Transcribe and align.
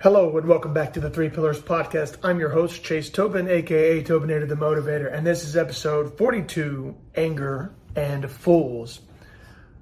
Hello 0.00 0.38
and 0.38 0.46
welcome 0.46 0.72
back 0.72 0.92
to 0.92 1.00
the 1.00 1.10
Three 1.10 1.28
Pillars 1.28 1.60
Podcast. 1.60 2.18
I'm 2.22 2.38
your 2.38 2.50
host, 2.50 2.84
Chase 2.84 3.10
Tobin, 3.10 3.48
aka 3.48 4.00
Tobinator 4.04 4.48
the 4.48 4.54
Motivator, 4.54 5.12
and 5.12 5.26
this 5.26 5.42
is 5.42 5.56
episode 5.56 6.16
42 6.16 6.96
Anger 7.16 7.74
and 7.96 8.30
Fools. 8.30 9.00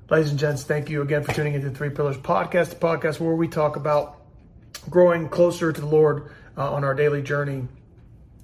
Ladies 0.09 0.31
and 0.31 0.39
gents, 0.39 0.65
thank 0.65 0.89
you 0.89 1.03
again 1.03 1.23
for 1.23 1.35
tuning 1.35 1.53
into 1.53 1.69
the 1.69 1.75
Three 1.75 1.91
Pillars 1.91 2.17
Podcast, 2.17 2.71
the 2.71 2.77
podcast 2.77 3.21
where 3.21 3.35
we 3.35 3.47
talk 3.47 3.77
about 3.77 4.23
growing 4.89 5.29
closer 5.29 5.71
to 5.71 5.81
the 5.83 5.87
Lord 5.87 6.31
uh, 6.57 6.73
on 6.73 6.83
our 6.83 6.95
daily 6.95 7.21
journey, 7.21 7.69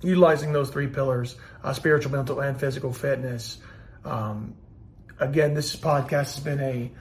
utilizing 0.03 0.53
those 0.53 0.69
three 0.69 0.89
pillars 0.89 1.37
uh, 1.65 1.73
spiritual, 1.73 2.13
mental, 2.13 2.41
and 2.41 2.61
physical 2.61 2.93
fitness. 2.93 3.57
Um, 4.05 4.57
again, 5.19 5.55
this 5.55 5.75
podcast 5.75 6.35
has 6.35 6.41
been 6.41 6.61
a 6.61 6.93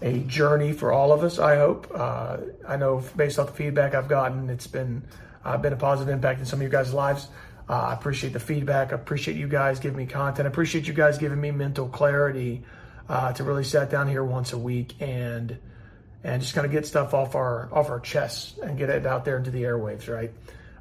a 0.00 0.18
journey 0.20 0.72
for 0.72 0.92
all 0.92 1.12
of 1.12 1.24
us. 1.24 1.38
I 1.38 1.56
hope. 1.56 1.90
Uh, 1.94 2.38
I 2.66 2.76
know 2.76 3.02
based 3.16 3.38
off 3.38 3.48
the 3.48 3.52
feedback 3.52 3.94
I've 3.94 4.08
gotten, 4.08 4.48
it's 4.50 4.66
been 4.66 5.02
uh, 5.44 5.56
been 5.56 5.72
a 5.72 5.76
positive 5.76 6.12
impact 6.12 6.40
in 6.40 6.46
some 6.46 6.60
of 6.60 6.62
you 6.62 6.68
guys' 6.68 6.92
lives. 6.92 7.28
Uh, 7.68 7.74
I 7.74 7.92
appreciate 7.94 8.32
the 8.32 8.40
feedback. 8.40 8.92
I 8.92 8.96
appreciate 8.96 9.36
you 9.36 9.48
guys 9.48 9.78
giving 9.80 9.98
me 9.98 10.06
content. 10.06 10.46
I 10.46 10.50
appreciate 10.50 10.86
you 10.86 10.94
guys 10.94 11.18
giving 11.18 11.40
me 11.40 11.50
mental 11.50 11.88
clarity 11.88 12.64
uh, 13.08 13.32
to 13.34 13.44
really 13.44 13.64
sit 13.64 13.90
down 13.90 14.08
here 14.08 14.24
once 14.24 14.52
a 14.52 14.58
week 14.58 14.94
and 15.00 15.58
and 16.24 16.42
just 16.42 16.54
kind 16.54 16.64
of 16.64 16.72
get 16.72 16.86
stuff 16.86 17.14
off 17.14 17.34
our 17.34 17.68
off 17.72 17.90
our 17.90 18.00
chests 18.00 18.58
and 18.58 18.78
get 18.78 18.90
it 18.90 19.06
out 19.06 19.24
there 19.24 19.36
into 19.36 19.50
the 19.50 19.62
airwaves. 19.62 20.12
Right. 20.12 20.32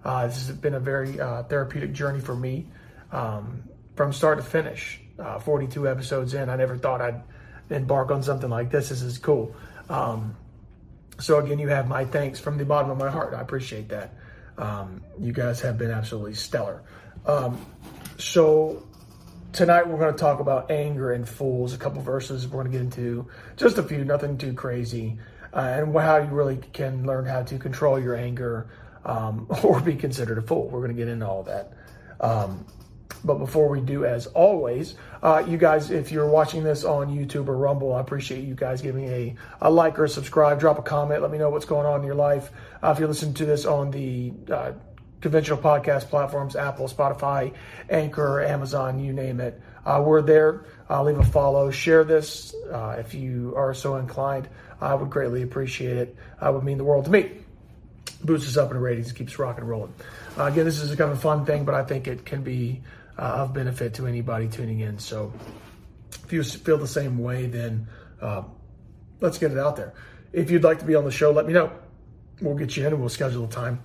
Uh, 0.05 0.27
this 0.27 0.47
has 0.47 0.55
been 0.55 0.75
a 0.75 0.80
very 0.80 1.20
uh, 1.20 1.44
therapeutic 1.44 1.91
journey 1.91 2.22
for 2.22 2.36
me 2.36 2.67
um, 3.11 3.63
from 3.95 4.13
start 4.13 4.38
to 4.38 4.44
finish. 4.44 5.02
42 5.41 5.89
episodes 5.89 6.36
in, 6.36 6.47
I 6.47 6.58
never 6.58 6.77
thought 6.77 7.02
I'd 7.02 7.23
embark 7.70 8.12
on 8.12 8.23
something 8.23 8.49
like 8.49 8.71
this. 8.71 8.89
This 8.89 9.02
is 9.02 9.17
cool. 9.17 9.55
Um, 9.89 10.35
so 11.20 11.39
again, 11.39 11.59
you 11.59 11.67
have 11.70 11.88
my 11.88 12.05
thanks 12.05 12.39
from 12.39 12.58
the 12.58 12.66
bottom 12.66 12.91
of 12.91 12.98
my 12.98 13.09
heart. 13.09 13.34
I 13.34 13.41
appreciate 13.41 13.89
that. 13.89 14.13
Um, 14.58 15.03
you 15.20 15.34
guys 15.34 15.62
have 15.62 15.77
been 15.77 15.91
absolutely 15.91 16.34
stellar. 16.34 16.83
Um, 17.25 17.64
so 18.17 18.88
tonight 19.53 19.88
we're 19.88 19.97
going 19.97 20.14
to 20.14 20.19
talk 20.19 20.39
about 20.39 20.72
anger 20.72 21.11
and 21.11 21.28
fools. 21.28 21.73
A 21.73 21.78
couple 21.78 22.02
verses 22.02 22.47
we're 22.47 22.64
going 22.64 22.72
to 22.72 22.78
get 22.78 22.81
into, 22.81 23.28
just 23.56 23.78
a 23.78 23.84
few, 23.84 24.03
nothing 24.03 24.38
too 24.38 24.53
crazy, 24.53 25.17
uh, 25.53 25.59
and 25.59 25.95
how 25.95 26.17
you 26.17 26.30
really 26.30 26.58
can 26.73 27.06
learn 27.06 27.25
how 27.25 27.44
to 27.44 27.58
control 27.58 28.00
your 28.00 28.16
anger 28.16 28.69
um, 29.06 29.47
or 29.63 29.80
be 29.80 29.95
considered 29.95 30.38
a 30.38 30.41
fool. 30.41 30.69
We're 30.69 30.80
going 30.80 30.95
to 30.95 30.97
get 30.97 31.08
into 31.08 31.28
all 31.28 31.44
that. 31.44 31.73
But 33.23 33.35
before 33.35 33.69
we 33.69 33.81
do, 33.81 34.05
as 34.05 34.27
always, 34.27 34.95
uh, 35.21 35.43
you 35.47 35.57
guys, 35.57 35.91
if 35.91 36.11
you're 36.11 36.29
watching 36.29 36.63
this 36.63 36.83
on 36.83 37.07
YouTube 37.07 37.47
or 37.47 37.57
Rumble, 37.57 37.93
I 37.93 38.01
appreciate 38.01 38.43
you 38.43 38.55
guys 38.55 38.81
giving 38.81 39.05
a, 39.05 39.35
a 39.61 39.71
like 39.71 39.97
or 39.99 40.05
a 40.05 40.09
subscribe. 40.09 40.59
Drop 40.59 40.79
a 40.79 40.81
comment. 40.81 41.21
Let 41.21 41.31
me 41.31 41.38
know 41.38 41.49
what's 41.49 41.65
going 41.65 41.85
on 41.85 42.01
in 42.01 42.05
your 42.05 42.15
life. 42.15 42.51
Uh, 42.83 42.91
if 42.91 42.99
you're 42.99 43.07
listening 43.07 43.33
to 43.35 43.45
this 43.45 43.65
on 43.65 43.91
the 43.91 44.33
uh, 44.51 44.71
conventional 45.21 45.57
podcast 45.57 46.09
platforms, 46.09 46.55
Apple, 46.55 46.88
Spotify, 46.88 47.53
Anchor, 47.89 48.43
Amazon, 48.43 48.99
you 48.99 49.13
name 49.13 49.39
it, 49.39 49.59
uh, 49.85 50.01
we're 50.05 50.21
there. 50.21 50.65
Uh, 50.89 51.03
leave 51.03 51.17
a 51.17 51.23
follow. 51.23 51.71
Share 51.71 52.03
this 52.03 52.53
uh, 52.71 52.97
if 52.99 53.13
you 53.13 53.53
are 53.55 53.73
so 53.73 53.95
inclined. 53.95 54.47
I 54.79 54.93
would 54.93 55.09
greatly 55.09 55.41
appreciate 55.41 55.97
it. 55.97 56.15
It 56.41 56.53
would 56.53 56.63
mean 56.63 56.77
the 56.77 56.83
world 56.83 57.05
to 57.05 57.11
me. 57.11 57.31
Boosts 58.23 58.49
us 58.49 58.57
up 58.57 58.71
in 58.71 58.77
ratings, 58.77 59.11
keeps 59.11 59.38
rocking 59.38 59.61
and 59.61 59.69
rolling. 59.69 59.93
again, 60.38 60.65
this 60.65 60.79
is 60.79 60.91
a 60.91 60.97
kind 60.97 61.11
of 61.11 61.17
a 61.17 61.21
fun 61.21 61.45
thing, 61.45 61.65
but 61.65 61.75
I 61.75 61.83
think 61.83 62.07
it 62.07 62.25
can 62.25 62.41
be 62.41 62.81
uh, 63.17 63.21
of 63.21 63.53
benefit 63.53 63.93
to 63.95 64.07
anybody 64.07 64.47
tuning 64.47 64.79
in. 64.79 64.99
So 64.99 65.33
if 66.23 66.31
you 66.31 66.43
feel 66.43 66.77
the 66.77 66.87
same 66.87 67.17
way, 67.17 67.47
then 67.47 67.87
uh, 68.21 68.43
let's 69.19 69.37
get 69.37 69.51
it 69.51 69.57
out 69.57 69.75
there. 69.75 69.93
If 70.33 70.51
you'd 70.51 70.63
like 70.63 70.79
to 70.79 70.85
be 70.85 70.95
on 70.95 71.05
the 71.05 71.11
show, 71.11 71.31
let 71.31 71.45
me 71.45 71.53
know. 71.53 71.71
We'll 72.41 72.55
get 72.55 72.77
you 72.77 72.85
in 72.85 72.93
and 72.93 72.99
we'll 72.99 73.09
schedule 73.09 73.45
a 73.45 73.49
time. 73.49 73.79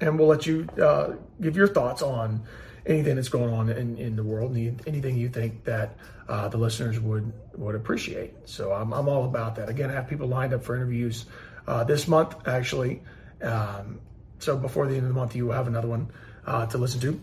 And 0.00 0.18
we'll 0.18 0.28
let 0.28 0.46
you 0.46 0.66
uh, 0.82 1.14
give 1.40 1.56
your 1.56 1.68
thoughts 1.68 2.00
on 2.00 2.42
anything 2.86 3.16
that's 3.16 3.28
going 3.28 3.52
on 3.52 3.68
in, 3.68 3.98
in 3.98 4.16
the 4.16 4.24
world, 4.24 4.56
anything 4.86 5.16
you 5.16 5.28
think 5.28 5.64
that 5.64 5.96
uh, 6.28 6.48
the 6.48 6.56
listeners 6.56 6.98
would 6.98 7.30
would 7.56 7.74
appreciate. 7.74 8.32
So 8.46 8.72
I'm, 8.72 8.94
I'm 8.94 9.08
all 9.08 9.24
about 9.26 9.56
that. 9.56 9.68
Again, 9.68 9.90
I 9.90 9.94
have 9.94 10.08
people 10.08 10.26
lined 10.26 10.54
up 10.54 10.62
for 10.62 10.74
interviews 10.74 11.26
uh, 11.66 11.84
this 11.84 12.08
month, 12.08 12.34
actually. 12.46 13.02
Um, 13.42 14.00
so 14.38 14.56
before 14.56 14.86
the 14.86 14.94
end 14.94 15.02
of 15.02 15.08
the 15.08 15.14
month, 15.14 15.36
you 15.36 15.46
will 15.46 15.52
have 15.52 15.66
another 15.66 15.88
one 15.88 16.10
uh, 16.46 16.64
to 16.66 16.78
listen 16.78 17.00
to 17.00 17.20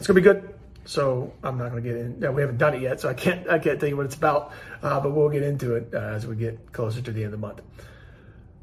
it's 0.00 0.06
gonna 0.06 0.18
be 0.18 0.22
good. 0.22 0.49
So 0.84 1.32
I'm 1.42 1.58
not 1.58 1.70
gonna 1.70 1.82
get 1.82 1.96
in. 1.96 2.18
Yeah, 2.20 2.30
we 2.30 2.40
haven't 2.40 2.58
done 2.58 2.74
it 2.74 2.82
yet, 2.82 3.00
so 3.00 3.08
I 3.08 3.14
can't 3.14 3.48
I 3.48 3.58
can't 3.58 3.78
tell 3.78 3.88
you 3.88 3.96
what 3.96 4.06
it's 4.06 4.16
about. 4.16 4.52
Uh, 4.82 5.00
but 5.00 5.12
we'll 5.12 5.28
get 5.28 5.42
into 5.42 5.74
it 5.74 5.90
uh, 5.94 5.98
as 5.98 6.26
we 6.26 6.36
get 6.36 6.72
closer 6.72 7.00
to 7.00 7.12
the 7.12 7.24
end 7.24 7.34
of 7.34 7.40
the 7.40 7.46
month. 7.46 7.62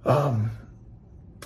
Um, 0.06 0.52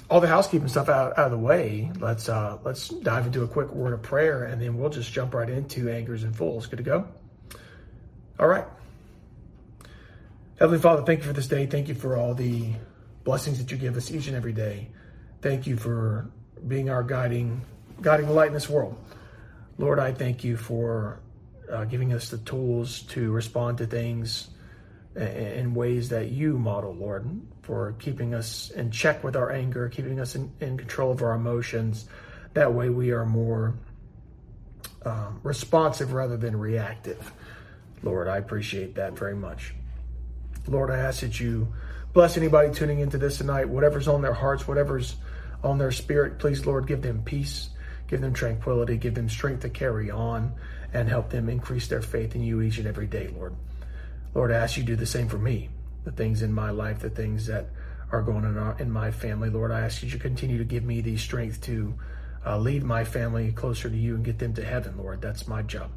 all 0.10 0.20
the 0.20 0.28
housekeeping 0.28 0.68
stuff 0.68 0.90
out, 0.90 1.18
out 1.18 1.26
of 1.26 1.32
the 1.32 1.38
way. 1.38 1.92
Let's 2.00 2.28
uh, 2.30 2.58
let's 2.64 2.90
dive 2.90 3.26
into 3.26 3.44
a 3.44 3.48
quick 3.48 3.72
word 3.72 3.94
of 3.94 4.02
prayer, 4.02 4.44
and 4.44 4.62
then 4.62 4.78
we'll 4.78 4.90
just 4.90 5.12
jump 5.12 5.34
right 5.34 5.50
into 5.50 5.90
anchors 5.90 6.24
and 6.24 6.36
fools. 6.36 6.68
Good 6.68 6.78
to 6.78 6.84
go. 6.84 7.08
All 8.40 8.48
right. 8.48 8.66
Heavenly 10.60 10.80
Father, 10.80 11.04
thank 11.04 11.22
you 11.22 11.26
for 11.26 11.34
this 11.34 11.48
day. 11.48 11.66
Thank 11.66 11.88
you 11.88 11.96
for 11.96 12.18
all 12.18 12.34
the 12.34 12.74
blessings 13.24 13.58
that 13.58 13.72
you 13.72 13.78
give 13.78 13.98
us 13.98 14.12
each 14.12 14.28
and 14.28 14.36
every 14.36 14.54
day. 14.54 14.90
Thank 15.42 15.66
you 15.66 15.78
for 15.78 16.30
being 16.68 16.90
our 16.90 17.04
guiding 17.04 17.62
guiding 18.02 18.30
light 18.30 18.48
in 18.48 18.54
this 18.54 18.70
world. 18.70 18.98
Lord, 19.82 19.98
I 19.98 20.14
thank 20.14 20.44
you 20.44 20.58
for 20.58 21.22
uh, 21.68 21.86
giving 21.86 22.14
us 22.14 22.30
the 22.30 22.38
tools 22.38 23.02
to 23.10 23.32
respond 23.32 23.80
to 23.80 23.88
things 23.88 24.52
in 25.16 25.74
ways 25.74 26.10
that 26.10 26.30
you 26.30 26.60
model, 26.60 26.94
Lord, 26.94 27.28
for 27.64 27.96
keeping 27.98 28.36
us 28.36 28.70
in 28.70 28.92
check 28.92 29.24
with 29.24 29.36
our 29.36 29.52
anger, 29.52 29.90
keeping 29.90 30.20
us 30.20 30.36
in, 30.36 30.52
in 30.60 30.78
control 30.78 31.12
of 31.12 31.24
our 31.24 31.34
emotions. 31.34 32.08
That 32.54 32.72
way 32.76 32.90
we 32.90 33.10
are 33.10 33.26
more 33.26 33.74
um, 35.04 35.40
responsive 35.42 36.14
rather 36.14 36.38
than 36.38 36.56
reactive. 36.56 37.34
Lord, 38.04 38.28
I 38.28 38.38
appreciate 38.38 38.94
that 38.96 39.18
very 39.18 39.36
much. 39.36 39.74
Lord, 40.68 40.92
I 40.92 40.98
ask 40.98 41.22
that 41.22 41.40
you 41.40 41.74
bless 42.14 42.38
anybody 42.38 42.72
tuning 42.72 43.00
into 43.00 43.18
this 43.18 43.40
tonight, 43.40 43.68
whatever's 43.68 44.08
on 44.08 44.22
their 44.22 44.34
hearts, 44.34 44.68
whatever's 44.68 45.16
on 45.64 45.80
their 45.80 45.92
spirit. 45.92 46.38
Please, 46.38 46.68
Lord, 46.68 46.86
give 46.86 47.02
them 47.02 47.24
peace 47.24 47.70
give 48.12 48.20
them 48.20 48.34
tranquility, 48.34 48.98
give 48.98 49.16
them 49.16 49.30
strength 49.30 49.62
to 49.62 49.70
carry 49.70 50.12
on, 50.12 50.54
and 50.94 51.08
help 51.08 51.30
them 51.30 51.48
increase 51.48 51.88
their 51.88 52.02
faith 52.02 52.36
in 52.36 52.44
you 52.44 52.62
each 52.62 52.78
and 52.78 52.86
every 52.86 53.08
day, 53.08 53.30
Lord. 53.34 53.56
Lord, 54.36 54.52
I 54.52 54.56
ask 54.56 54.76
you 54.76 54.84
to 54.84 54.88
do 54.88 54.96
the 54.98 55.06
same 55.06 55.30
for 55.30 55.38
me. 55.38 55.70
The 56.04 56.12
things 56.12 56.42
in 56.42 56.52
my 56.52 56.72
life, 56.72 57.00
the 57.00 57.10
things 57.10 57.48
that 57.48 57.70
are 58.12 58.22
going 58.22 58.44
on 58.44 58.76
in, 58.76 58.88
in 58.88 58.92
my 58.92 59.12
family, 59.12 59.50
Lord, 59.50 59.72
I 59.72 59.80
ask 59.80 60.04
you 60.04 60.10
to 60.10 60.20
continue 60.20 60.58
to 60.58 60.66
give 60.66 60.84
me 60.84 61.00
the 61.00 61.16
strength 61.16 61.62
to 61.62 61.94
uh, 62.46 62.58
lead 62.58 62.84
my 62.84 63.06
family 63.06 63.54
closer 63.54 63.90
to 63.90 63.96
you 63.96 64.16
and 64.16 64.26
get 64.26 64.40
them 64.40 64.54
to 64.56 64.64
heaven, 64.64 64.98
Lord. 64.98 65.22
That's 65.22 65.48
my 65.48 65.62
job. 65.62 65.90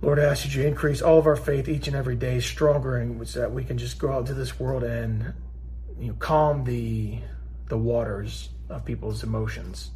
Lord, 0.00 0.18
I 0.18 0.24
ask 0.24 0.46
you 0.46 0.62
to 0.62 0.66
increase 0.66 1.02
all 1.02 1.18
of 1.18 1.26
our 1.26 1.36
faith 1.36 1.68
each 1.68 1.88
and 1.88 1.96
every 1.96 2.16
day, 2.16 2.40
stronger, 2.40 2.96
and 2.96 3.28
so 3.28 3.40
that 3.40 3.52
we 3.52 3.64
can 3.64 3.76
just 3.76 3.98
go 3.98 4.12
out 4.12 4.20
into 4.20 4.34
this 4.34 4.58
world 4.58 4.82
and 4.82 5.34
you 6.00 6.08
know 6.08 6.14
calm 6.14 6.64
the 6.64 7.18
the 7.66 7.76
waters 7.76 8.48
of 8.70 8.86
people's 8.86 9.22
emotions 9.22 9.90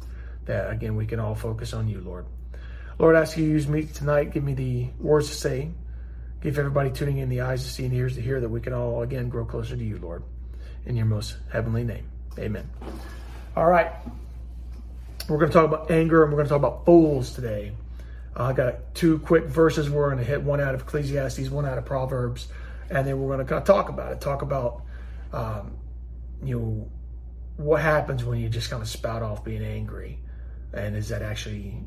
that 0.45 0.69
again 0.71 0.95
we 0.95 1.05
can 1.05 1.19
all 1.19 1.35
focus 1.35 1.73
on 1.73 1.87
you, 1.87 2.01
Lord. 2.01 2.25
Lord, 2.99 3.15
I 3.15 3.21
ask 3.21 3.37
you 3.37 3.45
to 3.45 3.51
use 3.51 3.67
me 3.67 3.83
tonight. 3.83 4.31
Give 4.31 4.43
me 4.43 4.53
the 4.53 4.89
words 4.99 5.29
to 5.29 5.35
say. 5.35 5.71
Give 6.41 6.59
everybody 6.59 6.91
tuning 6.91 7.17
in 7.17 7.29
the 7.29 7.41
eyes 7.41 7.63
to 7.63 7.69
see 7.69 7.85
and 7.85 7.93
ears 7.93 8.15
to 8.15 8.21
hear 8.21 8.39
that 8.39 8.49
we 8.49 8.59
can 8.59 8.73
all 8.73 9.01
again 9.01 9.29
grow 9.29 9.45
closer 9.45 9.75
to 9.75 9.83
you, 9.83 9.97
Lord. 9.97 10.23
In 10.85 10.95
your 10.95 11.05
most 11.05 11.37
heavenly 11.51 11.83
name. 11.83 12.05
Amen. 12.37 12.69
All 13.55 13.65
right. 13.65 13.91
We're 15.29 15.37
going 15.37 15.51
to 15.51 15.53
talk 15.53 15.65
about 15.65 15.89
anger 15.89 16.23
and 16.23 16.31
we're 16.31 16.37
going 16.37 16.47
to 16.47 16.49
talk 16.49 16.59
about 16.59 16.85
fools 16.85 17.33
today. 17.33 17.71
Uh, 18.37 18.43
I 18.43 18.53
got 18.53 18.93
two 18.93 19.19
quick 19.19 19.45
verses. 19.45 19.89
We're 19.89 20.09
going 20.09 20.17
to 20.17 20.29
hit 20.29 20.43
one 20.43 20.59
out 20.59 20.75
of 20.75 20.81
Ecclesiastes, 20.81 21.49
one 21.49 21.65
out 21.65 21.77
of 21.77 21.85
Proverbs, 21.85 22.47
and 22.89 23.07
then 23.07 23.19
we're 23.19 23.27
going 23.27 23.39
to 23.39 23.45
kind 23.45 23.61
of 23.61 23.67
talk 23.67 23.89
about 23.89 24.11
it. 24.11 24.19
Talk 24.19 24.41
about, 24.41 24.81
um, 25.31 25.77
you 26.43 26.59
know, 26.59 26.91
what 27.57 27.81
happens 27.81 28.23
when 28.25 28.39
you 28.39 28.49
just 28.49 28.69
kind 28.69 28.81
of 28.81 28.89
spout 28.89 29.21
off 29.21 29.43
being 29.43 29.63
angry 29.63 30.19
and 30.73 30.95
is 30.95 31.09
that 31.09 31.21
actually 31.21 31.83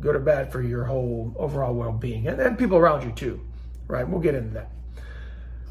good 0.00 0.16
or 0.16 0.20
bad 0.20 0.50
for 0.50 0.62
your 0.62 0.84
whole 0.84 1.34
overall 1.38 1.74
well-being? 1.74 2.26
And, 2.26 2.40
and 2.40 2.58
people 2.58 2.76
around 2.76 3.04
you 3.04 3.12
too 3.12 3.40
right? 3.88 4.08
We'll 4.08 4.20
get 4.20 4.34
into 4.34 4.54
that. 4.54 4.70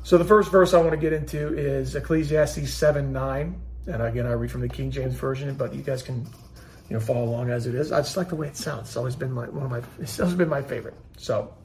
So 0.04 0.18
the 0.18 0.26
first 0.26 0.52
verse 0.52 0.74
i 0.74 0.80
want 0.80 0.92
to 0.92 0.98
get 0.98 1.14
into 1.14 1.58
is 1.58 1.96
ecclesiastes 1.96 2.72
7 2.72 3.12
9 3.12 3.62
and 3.88 4.02
again 4.02 4.28
i 4.28 4.34
read 4.34 4.52
from 4.52 4.62
the 4.62 4.70
king 4.70 4.92
james 4.92 5.16
version 5.16 5.54
but 5.56 5.74
you 5.74 5.82
guys 5.82 6.04
can 6.04 6.28
you 6.90 6.94
know 6.94 7.00
follow 7.00 7.24
along 7.24 7.50
as 7.50 7.66
it 7.66 7.74
is. 7.74 7.92
I 7.92 8.02
just 8.02 8.16
like 8.16 8.30
the 8.30 8.36
way 8.36 8.48
it 8.48 8.56
sounds. 8.56 8.90
It's 8.90 8.98
always 8.98 9.16
been 9.16 9.32
my 9.32 9.50
one 9.50 9.66
of 9.66 9.72
my 9.72 9.82
it's 10.00 10.20
always 10.20 10.36
been 10.36 10.50
my 10.50 10.62
favorite. 10.62 10.96
So 11.18 11.56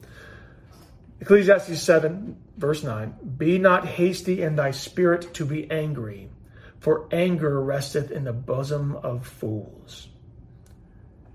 ecclesiastes 1.19 1.79
7 1.81 2.35
verse 2.57 2.83
9 2.83 3.13
be 3.37 3.59
not 3.59 3.87
hasty 3.87 4.41
in 4.41 4.55
thy 4.55 4.71
spirit 4.71 5.35
to 5.35 5.45
be 5.45 5.69
angry 5.69 6.29
for 6.79 7.07
anger 7.11 7.61
resteth 7.63 8.09
in 8.09 8.23
the 8.23 8.33
bosom 8.33 8.95
of 8.95 9.27
fools 9.27 10.07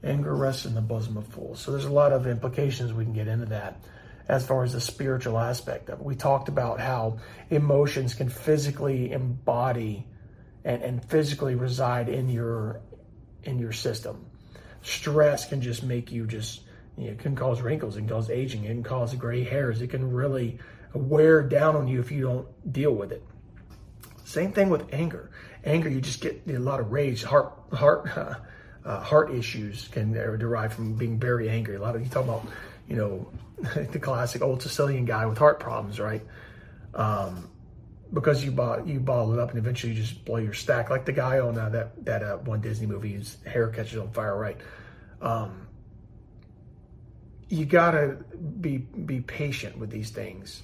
Anger 0.07 0.35
rests 0.35 0.65
in 0.65 0.75
the 0.75 0.81
bosom 0.81 1.17
of 1.17 1.27
fools. 1.27 1.61
So 1.61 1.73
there's 1.73 1.85
a 1.85 1.93
lot 1.93 2.13
of 2.13 2.27
implications 2.27 2.93
we 2.93 3.05
can 3.05 3.13
get 3.13 3.29
into 3.29 3.47
that 3.47 3.81
as 4.29 4.47
far 4.47 4.65
as 4.65 4.73
the 4.73 4.81
spiritual 4.81 5.39
aspect 5.39 5.89
of 5.89 6.01
it. 6.01 6.05
We 6.05 6.17
talked 6.17 6.49
about 6.49 6.81
how 6.81 7.19
emotions 7.51 8.15
can 8.15 8.29
physically 8.29 9.13
embody 9.13 10.07
and, 10.65 10.83
and 10.83 11.05
physically 11.05 11.55
reside 11.55 12.09
in 12.09 12.29
your 12.29 12.81
in 13.45 13.59
your 13.59 13.73
system. 13.73 14.27
Stress 14.83 15.49
can 15.49 15.61
just 15.61 15.83
make 15.83 16.11
you 16.11 16.27
just 16.27 16.63
you 16.97 17.07
know, 17.07 17.11
it 17.13 17.19
can 17.19 17.37
cause 17.37 17.61
wrinkles, 17.61 17.97
it 17.97 18.01
can 18.01 18.09
cause 18.09 18.31
aging, 18.31 18.65
it 18.65 18.69
can 18.69 18.83
cause 18.83 19.15
gray 19.15 19.45
hairs, 19.45 19.81
it 19.81 19.89
can 19.89 20.13
really 20.13 20.59
wear 20.93 21.43
down 21.43 21.77
on 21.77 21.87
you 21.87 22.01
if 22.01 22.11
you 22.11 22.23
don't 22.23 22.73
deal 22.73 22.93
with 22.93 23.13
it. 23.13 23.23
Same 24.25 24.53
thing 24.53 24.71
with 24.71 24.93
anger. 24.93 25.31
Anger, 25.65 25.89
you 25.89 26.01
just 26.01 26.21
get 26.21 26.43
a 26.49 26.59
lot 26.59 26.81
of 26.81 26.91
rage, 26.91 27.23
heart, 27.23 27.53
heart, 27.73 28.09
uh, 28.87 28.89
uh, 28.89 29.01
heart 29.01 29.33
issues 29.33 29.89
can 29.89 30.13
derive 30.13 30.73
from 30.73 30.95
being 30.95 31.19
very 31.19 31.49
angry. 31.49 31.77
A 31.77 31.81
lot 31.81 31.97
of 31.97 32.03
you 32.03 32.09
talk 32.09 32.25
about, 32.25 32.47
you 32.89 32.97
know, 32.97 33.29
the 33.91 33.99
classic 33.99 34.43
old 34.43 34.63
Sicilian 34.63 35.05
guy 35.05 35.27
with 35.27 35.39
heart 35.39 35.61
problems, 35.61 35.99
right? 35.99 36.23
Um, 36.95 37.51
because 38.13 38.45
you 38.45 38.53
bought 38.53 38.87
you 38.87 39.01
bottle 39.01 39.35
it 39.35 39.41
up 39.41 39.51
and 39.51 39.59
eventually 39.59 39.93
you 39.93 40.01
just 40.01 40.25
blow 40.25 40.37
your 40.37 40.55
stack, 40.55 40.91
like 40.91 41.05
the 41.05 41.13
guy 41.13 41.41
on 41.41 41.59
uh, 41.59 41.69
that 41.71 42.05
that 42.05 42.23
uh, 42.23 42.37
one 42.39 42.61
Disney 42.61 42.87
movie, 42.87 43.13
his 43.13 43.37
hair 43.45 43.69
catches 43.69 43.99
on 43.99 44.11
fire, 44.13 44.39
right? 44.39 44.59
Um, 45.21 45.67
you 47.49 47.65
gotta 47.65 48.19
be 48.61 48.79
be 48.79 49.21
patient 49.21 49.79
with 49.79 49.91
these 49.91 50.11
things 50.11 50.63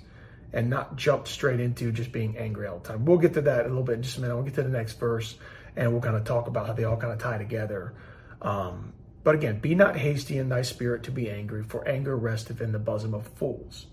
and 0.53 0.69
not 0.69 0.97
jump 0.97 1.27
straight 1.27 1.61
into 1.61 1.91
just 1.93 2.13
being 2.13 2.37
angry 2.37 2.67
all 2.67 2.79
the 2.79 2.89
time. 2.89 3.05
We'll 3.05 3.19
get 3.19 3.35
to 3.35 3.41
that 3.43 3.65
a 3.65 3.69
little 3.69 3.83
bit 3.83 3.97
in 3.97 4.03
just 4.03 4.19
a 4.19 4.21
minute. 4.21 4.35
We'll 4.35 4.45
get 4.45 4.55
to 4.55 4.63
the 4.63 4.69
next 4.69 4.99
verse 4.99 5.37
and 5.77 5.91
we'll 5.93 6.03
kind 6.03 6.17
of 6.17 6.25
talk 6.25 6.47
about 6.47 6.67
how 6.67 6.73
they 6.75 6.85
all 6.85 6.97
kind 6.97 7.13
of 7.13 7.19
tie 7.19 7.39
together. 7.39 7.95
Um, 8.43 8.93
but 9.25 9.37
again, 9.37 9.61
be 9.61 9.75
not 9.75 9.97
hasty 9.97 10.37
in 10.37 10.49
thy 10.49 10.63
spirit 10.63 11.05
to 11.05 11.11
be 11.11 11.31
angry, 11.31 11.63
for 11.63 11.87
anger 11.89 12.17
resteth 12.17 12.61
in 12.61 12.73
the 12.73 12.79
bosom 12.79 13.15
of 13.15 13.27
fools. 13.29 13.87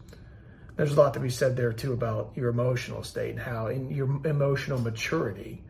There's 0.75 0.93
a 0.93 0.95
lot 0.95 1.13
to 1.13 1.19
be 1.19 1.29
said 1.29 1.55
there 1.55 1.71
too 1.71 1.93
about 1.93 2.31
your 2.35 2.49
emotional 2.49 3.03
state 3.03 3.31
and 3.31 3.39
how 3.39 3.67
in 3.67 3.91
your 3.91 4.25
emotional 4.25 4.79
maturity. 4.79 5.63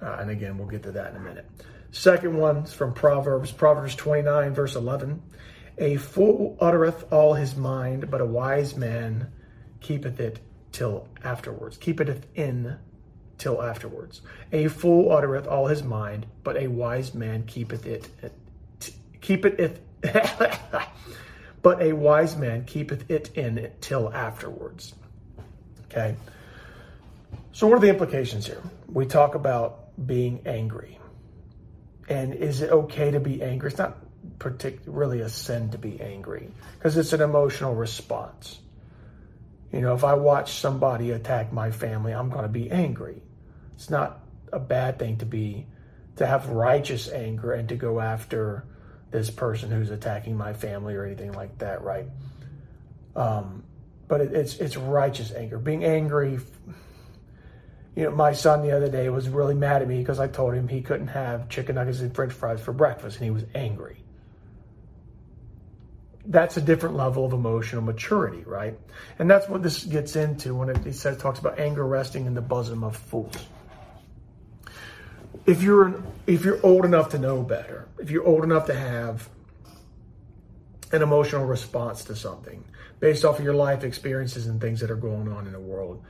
Uh, 0.00 0.16
and 0.20 0.30
again, 0.30 0.58
we'll 0.58 0.68
get 0.68 0.82
to 0.82 0.92
that 0.92 1.10
in 1.10 1.16
a 1.16 1.20
minute. 1.20 1.48
Second 1.92 2.36
one's 2.36 2.72
from 2.72 2.92
Proverbs, 2.94 3.52
Proverbs 3.52 3.94
29, 3.94 4.54
verse 4.54 4.74
11. 4.74 5.22
A 5.78 5.96
fool 5.96 6.56
uttereth 6.60 7.10
all 7.12 7.34
his 7.34 7.56
mind, 7.56 8.10
but 8.10 8.20
a 8.20 8.26
wise 8.26 8.76
man 8.76 9.30
keepeth 9.80 10.20
it 10.20 10.40
till 10.72 11.08
afterwards. 11.22 11.76
Keepeth 11.76 12.08
it 12.08 12.24
in 12.34 12.76
till 13.42 13.60
afterwards. 13.60 14.20
A 14.52 14.68
fool 14.68 15.10
uttereth 15.10 15.48
all 15.48 15.66
his 15.66 15.82
mind, 15.82 16.26
but 16.44 16.56
a 16.56 16.68
wise 16.68 17.12
man 17.12 17.42
keepeth 17.42 17.86
it 17.86 18.08
keepeth 19.20 19.58
it 19.58 19.82
if. 20.02 20.60
but 21.62 21.82
a 21.82 21.92
wise 21.92 22.36
man 22.36 22.64
keepeth 22.64 23.10
it 23.10 23.36
in 23.36 23.68
till 23.80 24.12
afterwards. 24.12 24.94
Okay. 25.86 26.14
So 27.50 27.66
what 27.66 27.78
are 27.78 27.80
the 27.80 27.88
implications 27.88 28.46
here? 28.46 28.62
We 28.88 29.06
talk 29.06 29.34
about 29.34 29.96
being 30.06 30.42
angry. 30.46 31.00
And 32.08 32.34
is 32.34 32.62
it 32.62 32.70
okay 32.70 33.10
to 33.10 33.20
be 33.20 33.42
angry? 33.42 33.70
It's 33.70 33.78
not 33.78 33.98
particularly 34.38 35.20
a 35.20 35.28
sin 35.28 35.70
to 35.70 35.78
be 35.78 36.00
angry 36.00 36.48
because 36.78 36.96
it's 36.96 37.12
an 37.12 37.20
emotional 37.20 37.74
response. 37.74 38.60
You 39.72 39.80
know, 39.80 39.94
if 39.94 40.04
I 40.04 40.14
watch 40.14 40.60
somebody 40.60 41.10
attack 41.10 41.52
my 41.52 41.70
family, 41.70 42.12
I'm 42.12 42.28
going 42.28 42.42
to 42.42 42.48
be 42.48 42.70
angry. 42.70 43.22
It's 43.74 43.90
not 43.90 44.20
a 44.52 44.58
bad 44.58 44.98
thing 44.98 45.18
to 45.18 45.26
be 45.26 45.66
to 46.16 46.26
have 46.26 46.48
righteous 46.50 47.10
anger 47.10 47.52
and 47.52 47.68
to 47.70 47.76
go 47.76 48.00
after 48.00 48.64
this 49.10 49.30
person 49.30 49.70
who's 49.70 49.90
attacking 49.90 50.36
my 50.36 50.52
family 50.52 50.94
or 50.94 51.04
anything 51.04 51.32
like 51.32 51.58
that, 51.58 51.82
right? 51.82 52.06
Um, 53.16 53.64
but 54.08 54.20
it, 54.20 54.32
it's 54.32 54.56
it's 54.56 54.76
righteous 54.76 55.32
anger. 55.32 55.58
Being 55.58 55.84
angry, 55.84 56.38
you 57.96 58.04
know, 58.04 58.10
my 58.10 58.32
son 58.32 58.62
the 58.62 58.76
other 58.76 58.90
day 58.90 59.08
was 59.08 59.28
really 59.28 59.54
mad 59.54 59.82
at 59.82 59.88
me 59.88 59.98
because 59.98 60.20
I 60.20 60.28
told 60.28 60.54
him 60.54 60.68
he 60.68 60.82
couldn't 60.82 61.08
have 61.08 61.48
chicken 61.48 61.76
nuggets 61.76 62.00
and 62.00 62.14
French 62.14 62.32
fries 62.32 62.60
for 62.60 62.72
breakfast, 62.72 63.16
and 63.16 63.24
he 63.24 63.30
was 63.30 63.44
angry 63.54 64.02
that's 66.26 66.56
a 66.56 66.60
different 66.60 66.96
level 66.96 67.24
of 67.24 67.32
emotional 67.32 67.82
maturity, 67.82 68.42
right? 68.44 68.78
And 69.18 69.28
that's 69.28 69.48
what 69.48 69.62
this 69.62 69.84
gets 69.84 70.16
into 70.16 70.54
when 70.54 70.68
it, 70.68 70.86
it 70.86 70.94
says 70.94 71.18
talks 71.18 71.38
about 71.38 71.58
anger 71.58 71.86
resting 71.86 72.26
in 72.26 72.34
the 72.34 72.40
bosom 72.40 72.84
of 72.84 72.96
fools. 72.96 73.36
If 75.46 75.62
you're 75.62 76.02
if 76.26 76.44
you're 76.44 76.64
old 76.64 76.84
enough 76.84 77.10
to 77.10 77.18
know 77.18 77.42
better, 77.42 77.88
if 77.98 78.10
you're 78.10 78.24
old 78.24 78.44
enough 78.44 78.66
to 78.66 78.74
have 78.74 79.28
an 80.92 81.02
emotional 81.02 81.44
response 81.44 82.04
to 82.04 82.16
something 82.16 82.64
based 83.00 83.24
off 83.24 83.38
of 83.38 83.44
your 83.44 83.54
life 83.54 83.82
experiences 83.82 84.46
and 84.46 84.60
things 84.60 84.80
that 84.80 84.90
are 84.90 84.96
going 84.96 85.32
on 85.32 85.46
in 85.46 85.52
the 85.52 85.60
world, 85.60 86.04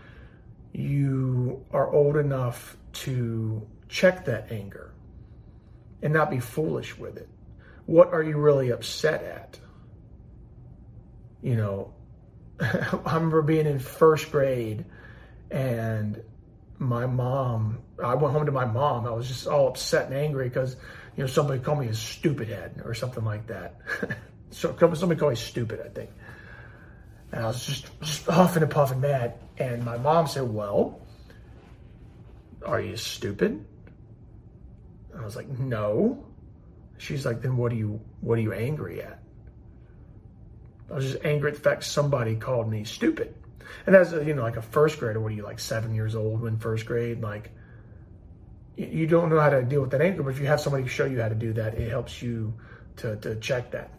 you 0.73 1.65
are 1.73 1.91
old 1.91 2.17
enough 2.17 2.77
to 2.93 3.67
check 3.89 4.27
that 4.27 4.53
anger 4.53 4.93
and 6.03 6.13
not 6.13 6.31
be 6.31 6.41
foolish 6.41 6.99
with 6.99 7.17
it. 7.17 7.29
What 7.87 8.13
are 8.13 8.23
you 8.23 8.37
really 8.37 8.71
upset 8.71 9.23
at? 9.23 9.59
you 11.43 11.57
know, 11.57 11.93
I 12.61 13.15
remember 13.15 13.43
being 13.43 13.67
in 13.67 13.79
first 13.81 14.31
grade 14.31 14.85
and 15.51 16.23
my 16.83 17.07
mom, 17.07 17.79
I 18.03 18.15
went 18.15 18.35
home 18.35 18.47
to 18.47 18.53
my 18.53 18.65
mom. 18.65 19.07
I 19.07 19.11
was 19.11 19.29
just 19.29 19.47
all 19.47 19.69
upset 19.69 20.07
and 20.07 20.15
angry 20.15 20.49
because, 20.49 20.77
you 21.17 21.23
know, 21.23 21.27
somebody 21.27 21.61
called 21.61 21.81
me 21.81 21.89
a 21.89 21.95
stupid 21.95 22.49
head 22.49 22.83
or 22.85 22.95
something 22.95 23.25
like 23.25 23.47
that. 23.47 23.77
so 24.51 24.77
somebody 24.95 25.19
called 25.19 25.33
me 25.33 25.37
stupid, 25.37 25.81
I 25.85 25.89
think. 25.89 26.11
And 27.33 27.45
I 27.45 27.47
was 27.47 27.65
just, 27.65 28.01
just 28.01 28.27
huffing 28.27 28.63
and 28.63 28.71
puffing 28.71 29.01
mad. 29.01 29.35
And 29.59 29.85
my 29.85 29.97
mom 29.97 30.27
said, 30.27 30.43
well, 30.43 31.01
are 32.65 32.81
you 32.81 32.97
stupid? 32.97 33.65
I 35.19 35.25
was 35.25 35.37
like, 35.37 35.49
no. 35.49 36.27
She's 36.99 37.25
like, 37.25 37.43
then 37.43 37.57
what 37.57 37.73
are 37.73 37.77
you, 37.77 38.01
what 38.21 38.39
are 38.39 38.43
you 38.43 38.53
angry 38.53 39.03
at? 39.03 39.23
I 40.91 40.95
was 40.95 41.11
just 41.11 41.25
angry 41.25 41.51
at 41.51 41.57
the 41.57 41.63
fact 41.63 41.85
somebody 41.85 42.37
called 42.37 42.71
me 42.71 42.85
stupid. 42.85 43.35
And 43.87 43.97
as 43.97 44.13
a, 44.13 44.25
you 44.25 44.35
know, 44.35 44.43
like 44.43 44.57
a 44.57 44.63
first 44.63 44.99
grader, 44.99 45.21
what 45.21 45.33
are 45.33 45.35
you 45.35 45.43
like 45.43 45.61
seven 45.61 45.95
years 45.95 46.15
old 46.15 46.41
when 46.41 46.59
first 46.59 46.87
grade? 46.87 47.21
Like, 47.21 47.51
you 48.77 49.07
don't 49.07 49.29
know 49.29 49.41
how 49.41 49.51
to 49.51 49.63
deal 49.63 49.81
with 49.81 49.91
that 49.91 50.01
anger, 50.01 50.23
but 50.23 50.31
if 50.31 50.41
you 50.41 50.47
have 50.47 50.61
somebody 50.61 50.85
to 50.85 50.89
show 50.89 51.05
you 51.05 51.21
how 51.21 51.29
to 51.29 51.35
do 51.35 51.53
that, 51.55 51.75
it 51.75 51.91
helps 51.91 52.23
you 52.23 52.55
to, 52.97 53.17
to 53.17 53.37
check 53.37 53.71
that. 53.73 53.91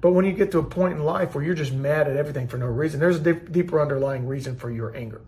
But 0.00 0.12
when 0.12 0.24
you 0.24 0.32
get 0.32 0.52
to 0.52 0.58
a 0.58 0.64
point 0.64 0.94
in 0.94 1.04
life 1.04 1.34
where 1.34 1.42
you're 1.42 1.54
just 1.54 1.72
mad 1.72 2.08
at 2.08 2.16
everything 2.16 2.48
for 2.48 2.56
no 2.56 2.66
reason, 2.66 3.00
there's 3.00 3.16
a 3.16 3.20
deep, 3.20 3.50
deeper 3.50 3.80
underlying 3.80 4.26
reason 4.26 4.56
for 4.56 4.70
your 4.70 4.96
anger. 4.96 5.22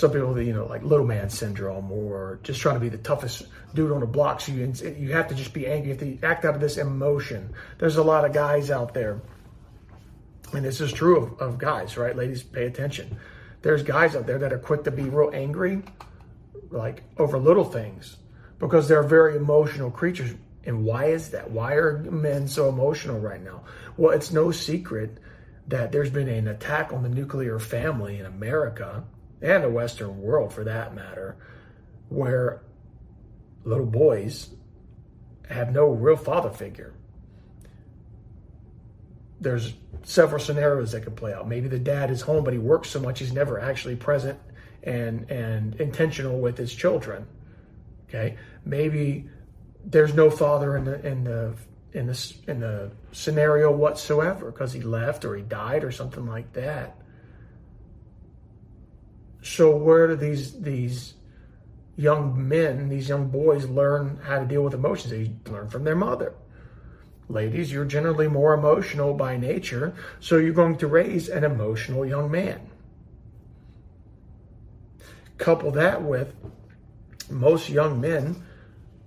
some 0.00 0.10
people, 0.10 0.40
you 0.40 0.54
know, 0.54 0.66
like 0.66 0.82
little 0.82 1.06
man 1.06 1.28
syndrome 1.28 1.92
or 1.92 2.40
just 2.42 2.60
trying 2.60 2.74
to 2.74 2.80
be 2.80 2.88
the 2.88 2.98
toughest 2.98 3.42
dude 3.74 3.92
on 3.92 4.00
the 4.00 4.06
block. 4.06 4.40
So 4.40 4.52
you, 4.52 4.72
you 4.98 5.12
have 5.12 5.28
to 5.28 5.34
just 5.34 5.52
be 5.52 5.66
angry. 5.66 5.92
You 5.92 5.96
have 5.96 6.20
to 6.20 6.26
act 6.26 6.44
out 6.44 6.54
of 6.54 6.60
this 6.60 6.76
emotion. 6.76 7.54
There's 7.78 7.96
a 7.96 8.02
lot 8.02 8.24
of 8.24 8.32
guys 8.32 8.70
out 8.70 8.94
there, 8.94 9.20
and 10.52 10.64
this 10.64 10.80
is 10.80 10.92
true 10.92 11.16
of, 11.16 11.40
of 11.40 11.58
guys, 11.58 11.96
right? 11.96 12.16
Ladies, 12.16 12.42
pay 12.42 12.66
attention. 12.66 13.18
There's 13.62 13.82
guys 13.82 14.16
out 14.16 14.26
there 14.26 14.38
that 14.38 14.52
are 14.52 14.58
quick 14.58 14.84
to 14.84 14.90
be 14.90 15.04
real 15.04 15.30
angry, 15.34 15.82
like 16.70 17.02
over 17.18 17.38
little 17.38 17.64
things, 17.64 18.16
because 18.58 18.88
they're 18.88 19.02
very 19.02 19.36
emotional 19.36 19.90
creatures. 19.90 20.34
And 20.64 20.84
why 20.84 21.06
is 21.06 21.30
that? 21.30 21.50
Why 21.50 21.74
are 21.74 21.98
men 21.98 22.46
so 22.46 22.68
emotional 22.68 23.18
right 23.18 23.42
now? 23.42 23.64
Well, 23.96 24.12
it's 24.12 24.30
no 24.30 24.50
secret 24.50 25.18
that 25.68 25.92
there's 25.92 26.10
been 26.10 26.28
an 26.28 26.48
attack 26.48 26.92
on 26.92 27.02
the 27.02 27.08
nuclear 27.08 27.58
family 27.58 28.18
in 28.18 28.26
America 28.26 29.04
and 29.40 29.64
the 29.64 29.70
Western 29.70 30.20
world 30.20 30.52
for 30.52 30.64
that 30.64 30.94
matter, 30.94 31.36
where 32.08 32.62
little 33.64 33.86
boys 33.86 34.50
have 35.48 35.72
no 35.72 35.88
real 35.88 36.16
father 36.16 36.50
figure. 36.50 36.94
There's 39.40 39.74
several 40.02 40.40
scenarios 40.40 40.92
that 40.92 41.02
could 41.02 41.16
play 41.16 41.32
out. 41.32 41.48
Maybe 41.48 41.68
the 41.68 41.78
dad 41.78 42.10
is 42.10 42.20
home, 42.20 42.44
but 42.44 42.52
he 42.52 42.58
works 42.58 42.90
so 42.90 43.00
much 43.00 43.18
he's 43.18 43.32
never 43.32 43.58
actually 43.60 43.96
present 43.96 44.38
and 44.82 45.30
and 45.30 45.74
intentional 45.80 46.40
with 46.40 46.56
his 46.56 46.74
children. 46.74 47.26
Okay, 48.08 48.36
maybe 48.64 49.28
there's 49.84 50.14
no 50.14 50.30
father 50.30 50.76
in 50.76 50.84
the 50.84 51.06
in 51.06 51.24
the 51.24 51.54
in 51.92 52.06
the 52.06 52.34
in 52.46 52.60
the 52.60 52.90
scenario 53.12 53.70
whatsoever 53.70 54.50
because 54.50 54.72
he 54.72 54.80
left 54.80 55.24
or 55.24 55.36
he 55.36 55.42
died 55.42 55.84
or 55.84 55.90
something 55.90 56.26
like 56.26 56.52
that. 56.52 56.96
So 59.42 59.74
where 59.74 60.06
do 60.06 60.16
these 60.16 60.60
these 60.60 61.14
young 62.00 62.48
men, 62.48 62.88
these 62.88 63.08
young 63.08 63.28
boys 63.28 63.66
learn 63.66 64.18
how 64.24 64.38
to 64.38 64.46
deal 64.46 64.62
with 64.62 64.72
emotions? 64.72 65.10
They 65.10 65.30
learn 65.50 65.68
from 65.68 65.84
their 65.84 65.94
mother. 65.94 66.34
Ladies, 67.28 67.70
you're 67.70 67.84
generally 67.84 68.26
more 68.26 68.54
emotional 68.54 69.14
by 69.14 69.36
nature, 69.36 69.94
so 70.18 70.38
you're 70.38 70.54
going 70.54 70.78
to 70.78 70.86
raise 70.86 71.28
an 71.28 71.44
emotional 71.44 72.06
young 72.06 72.30
man. 72.30 72.60
Couple 75.36 75.70
that 75.72 76.02
with 76.02 76.34
most 77.28 77.68
young 77.68 78.00
men, 78.00 78.42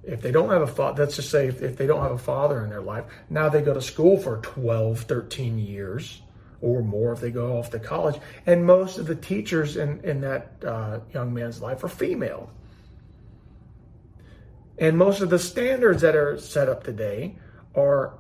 if 0.04 0.22
they 0.22 0.32
don't 0.32 0.50
have 0.50 0.62
a 0.62 0.68
father, 0.68 1.04
let's 1.04 1.16
just 1.16 1.32
say 1.32 1.48
if, 1.48 1.62
if 1.62 1.78
they 1.78 1.88
don't 1.88 2.02
have 2.02 2.12
a 2.12 2.18
father 2.18 2.64
in 2.64 2.70
their 2.70 2.82
life, 2.82 3.06
now 3.30 3.50
they 3.50 3.62
go 3.62 3.74
to 3.74 3.82
school 3.82 4.18
for 4.18 4.38
12, 4.38 5.02
13 5.02 5.58
years 5.58 6.22
or 6.62 6.82
more 6.82 7.12
if 7.12 7.20
they 7.20 7.32
go 7.32 7.58
off 7.58 7.72
to 7.72 7.80
college. 7.80 8.20
And 8.46 8.66
most 8.66 8.98
of 8.98 9.08
the 9.08 9.16
teachers 9.16 9.78
in, 9.78 10.00
in 10.04 10.22
that 10.22 10.54
uh, 10.66 11.00
young 11.14 11.34
man's 11.34 11.62
life 11.62 11.84
are 11.84 11.90
female. 11.90 12.50
And 14.78 14.98
most 14.98 15.22
of 15.22 15.30
the 15.30 15.40
standards 15.40 16.02
that 16.02 16.16
are 16.16 16.38
set 16.38 16.68
up 16.68 16.84
today 16.84 17.38
are, 17.76 18.18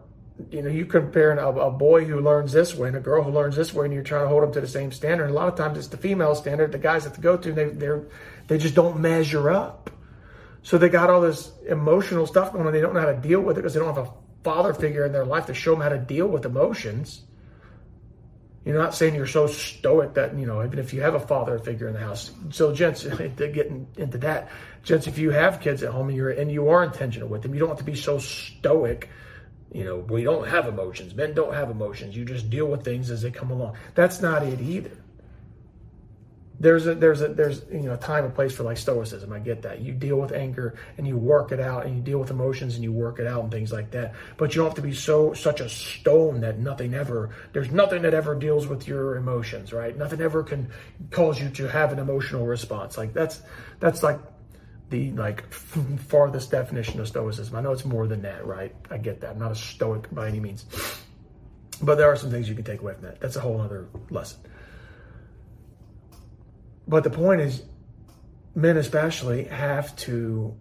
you 0.52 0.62
know, 0.62 0.70
you 0.70 0.86
compare 0.86 1.32
a, 1.32 1.50
a 1.50 1.72
boy 1.72 2.06
who 2.06 2.20
learns 2.20 2.52
this 2.52 2.76
way 2.76 2.88
and 2.88 2.98
a 2.98 3.00
girl 3.00 3.24
who 3.24 3.32
learns 3.32 3.56
this 3.56 3.74
way, 3.74 3.86
and 3.86 3.94
you're 3.94 4.04
trying 4.04 4.24
to 4.24 4.28
hold 4.28 4.44
them 4.44 4.52
to 4.54 4.62
the 4.62 4.68
same 4.68 4.92
standard. 4.92 5.26
And 5.26 5.34
a 5.34 5.36
lot 5.36 5.48
of 5.48 5.56
times 5.56 5.78
it's 5.78 5.88
the 5.88 5.98
female 5.98 6.36
standard. 6.36 6.72
The 6.72 6.78
guys 6.78 7.04
have 7.04 7.14
to 7.16 7.22
go 7.22 7.38
to, 7.38 7.52
they 7.52 7.70
they're 7.70 8.04
they 8.48 8.58
just 8.58 8.76
don't 8.76 9.00
measure 9.00 9.50
up. 9.50 9.90
So 10.62 10.78
they 10.78 10.90
got 10.90 11.10
all 11.10 11.22
this 11.22 11.52
emotional 11.68 12.26
stuff 12.26 12.54
going 12.54 12.66
on. 12.66 12.74
They 12.74 12.82
don't 12.82 12.94
know 12.94 13.02
how 13.02 13.08
to 13.08 13.18
deal 13.18 13.42
with 13.42 13.58
it 13.58 13.62
because 13.62 13.74
they 13.74 13.80
don't 13.80 13.94
have 13.94 14.08
a 14.08 14.12
father 14.44 14.74
figure 14.74 15.06
in 15.06 15.12
their 15.12 15.26
life 15.26 15.46
to 15.48 15.54
show 15.54 15.72
them 15.72 15.82
how 15.82 15.90
to 15.90 15.98
deal 15.98 16.28
with 16.28 16.46
emotions. 16.46 17.24
You're 18.66 18.78
not 18.78 18.96
saying 18.96 19.16
you're 19.16 19.28
so 19.28 19.48
stoic 19.48 20.14
that, 20.14 20.38
you 20.38 20.46
know, 20.46 20.64
even 20.64 20.80
if 20.80 20.94
you 20.94 21.02
have 21.02 21.16
a 21.16 21.20
father 21.20 21.60
figure 21.60 21.88
in 21.88 21.94
the 21.94 22.00
house. 22.00 22.32
So, 22.52 22.74
gents, 22.74 23.04
getting 23.38 23.88
into 23.98 24.18
that, 24.20 24.50
gents, 24.84 25.08
if 25.08 25.18
you 25.18 25.32
have 25.32 25.60
kids 25.60 25.84
at 25.84 25.92
home 25.92 26.08
and 26.08 26.18
you're 26.18 26.30
and 26.30 26.52
you 26.52 26.70
are 26.70 26.84
intentional 26.84 27.28
with 27.28 27.42
them, 27.42 27.54
you 27.54 27.60
don't 27.60 27.70
have 27.70 27.80
to 27.80 27.84
be 27.84 27.96
so 27.96 28.20
stoic. 28.20 29.10
You 29.74 29.84
know, 29.84 29.98
we 29.98 30.24
don't 30.24 30.48
have 30.48 30.68
emotions. 30.68 31.14
Men 31.16 31.34
don't 31.34 31.54
have 31.54 31.72
emotions. 31.72 32.16
You 32.16 32.26
just 32.26 32.50
deal 32.50 32.68
with 32.68 32.86
things 32.86 33.10
as 33.10 33.24
they 33.24 33.32
come 33.32 33.52
along. 33.52 33.76
That's 33.96 34.22
not 34.22 34.44
it 34.44 34.62
either 34.62 35.03
there's 36.64 36.88
a 36.88 36.96
there's 36.96 37.22
a 37.22 37.28
there's 37.28 37.64
you 37.70 37.82
know 37.82 37.94
a 37.94 37.98
time 37.98 38.24
and 38.24 38.34
place 38.34 38.56
for 38.56 38.64
like 38.64 38.78
stoicism. 38.78 39.34
I 39.34 39.40
get 39.40 39.62
that. 39.64 39.82
You 39.82 39.92
deal 39.92 40.16
with 40.16 40.32
anger 40.32 40.76
and 40.98 41.06
you 41.06 41.18
work 41.18 41.52
it 41.52 41.60
out, 41.60 41.86
and 41.86 41.94
you 41.94 42.02
deal 42.02 42.20
with 42.20 42.32
emotions 42.32 42.76
and 42.76 42.84
you 42.86 42.94
work 42.94 43.20
it 43.20 43.28
out 43.28 43.44
and 43.44 43.52
things 43.52 43.74
like 43.74 43.92
that. 43.92 44.14
But 44.38 44.56
you 44.56 44.62
don't 44.62 44.70
have 44.70 44.76
to 44.76 44.82
be 44.82 44.94
so 44.94 45.34
such 45.34 45.60
a 45.60 45.68
stone 45.68 46.40
that 46.40 46.60
nothing 46.60 46.94
ever 46.94 47.32
there's 47.52 47.70
nothing 47.70 48.04
that 48.04 48.14
ever 48.14 48.34
deals 48.34 48.66
with 48.66 48.88
your 48.88 49.18
emotions, 49.18 49.74
right? 49.74 49.96
Nothing 49.98 50.22
ever 50.22 50.42
can 50.42 50.70
cause 51.12 51.40
you 51.40 51.50
to 51.50 51.68
have 51.68 51.92
an 51.92 52.00
emotional 52.00 52.48
response. 52.48 52.98
Like 52.98 53.14
that's 53.14 53.42
that's 53.82 54.02
like 54.02 54.22
the 54.90 55.12
like 55.12 55.52
farthest 56.08 56.50
definition 56.50 57.02
of 57.02 57.10
stoicism. 57.10 57.58
I 57.58 57.62
know 57.62 57.74
it's 57.74 57.84
more 57.84 58.08
than 58.08 58.22
that, 58.22 58.46
right? 58.46 58.74
I 58.90 59.00
get 59.00 59.20
that. 59.20 59.32
I'm 59.32 59.40
not 59.40 59.52
a 59.52 59.56
stoic 59.56 60.10
by 60.16 60.30
any 60.30 60.40
means. 60.40 60.66
But 61.82 61.96
there 61.96 62.10
are 62.10 62.16
some 62.16 62.32
things 62.32 62.48
you 62.48 62.56
can 62.56 62.64
take 62.64 62.80
away 62.80 62.94
from 62.94 63.04
that. 63.04 63.20
That's 63.20 63.36
a 63.36 63.42
whole 63.42 63.60
other 63.60 63.90
lesson. 64.10 64.40
But 66.88 67.04
the 67.04 67.10
point 67.10 67.42
is, 67.42 67.64
men 68.56 68.78
especially 68.78 69.46
have 69.46 69.96
to. 69.98 70.56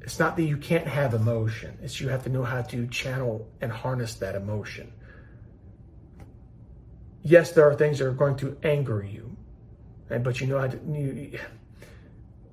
It's 0.00 0.18
not 0.18 0.36
that 0.36 0.44
you 0.44 0.56
can't 0.56 0.86
have 0.86 1.12
emotion, 1.12 1.78
it's 1.82 2.00
you 2.00 2.08
have 2.08 2.24
to 2.24 2.30
know 2.30 2.42
how 2.42 2.62
to 2.62 2.86
channel 2.88 3.48
and 3.60 3.70
harness 3.70 4.14
that 4.16 4.34
emotion. 4.34 4.92
Yes, 7.22 7.52
there 7.52 7.68
are 7.68 7.74
things 7.74 7.98
that 7.98 8.06
are 8.06 8.12
going 8.12 8.36
to 8.36 8.56
anger 8.62 9.02
you, 9.02 9.36
but 10.08 10.40
you 10.40 10.46
know 10.46 10.58
how 10.58 10.68
to. 10.68 10.78
You, 10.78 11.38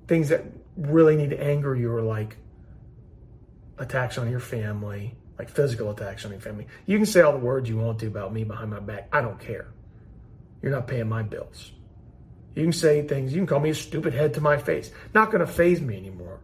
things 0.06 0.28
that 0.28 0.44
really 0.76 1.16
need 1.16 1.30
to 1.30 1.42
anger 1.42 1.74
you 1.74 1.92
are 1.92 2.02
like 2.02 2.36
attacks 3.78 4.18
on 4.18 4.30
your 4.30 4.40
family, 4.40 5.16
like 5.38 5.48
physical 5.48 5.90
attacks 5.90 6.24
on 6.24 6.30
your 6.30 6.40
family. 6.40 6.66
You 6.86 6.98
can 6.98 7.06
say 7.06 7.20
all 7.20 7.32
the 7.32 7.38
words 7.38 7.68
you 7.68 7.76
want 7.76 7.98
to 8.00 8.06
about 8.06 8.32
me 8.32 8.44
behind 8.44 8.70
my 8.70 8.80
back. 8.80 9.08
I 9.12 9.20
don't 9.20 9.38
care. 9.38 9.68
You're 10.62 10.72
not 10.72 10.86
paying 10.86 11.08
my 11.08 11.22
bills. 11.22 11.72
You 12.56 12.62
can 12.62 12.72
say 12.72 13.06
things, 13.06 13.34
you 13.34 13.38
can 13.38 13.46
call 13.46 13.60
me 13.60 13.70
a 13.70 13.74
stupid 13.74 14.14
head 14.14 14.32
to 14.34 14.40
my 14.40 14.56
face. 14.56 14.90
Not 15.12 15.30
gonna 15.30 15.46
faze 15.46 15.82
me 15.82 15.94
anymore. 15.94 16.40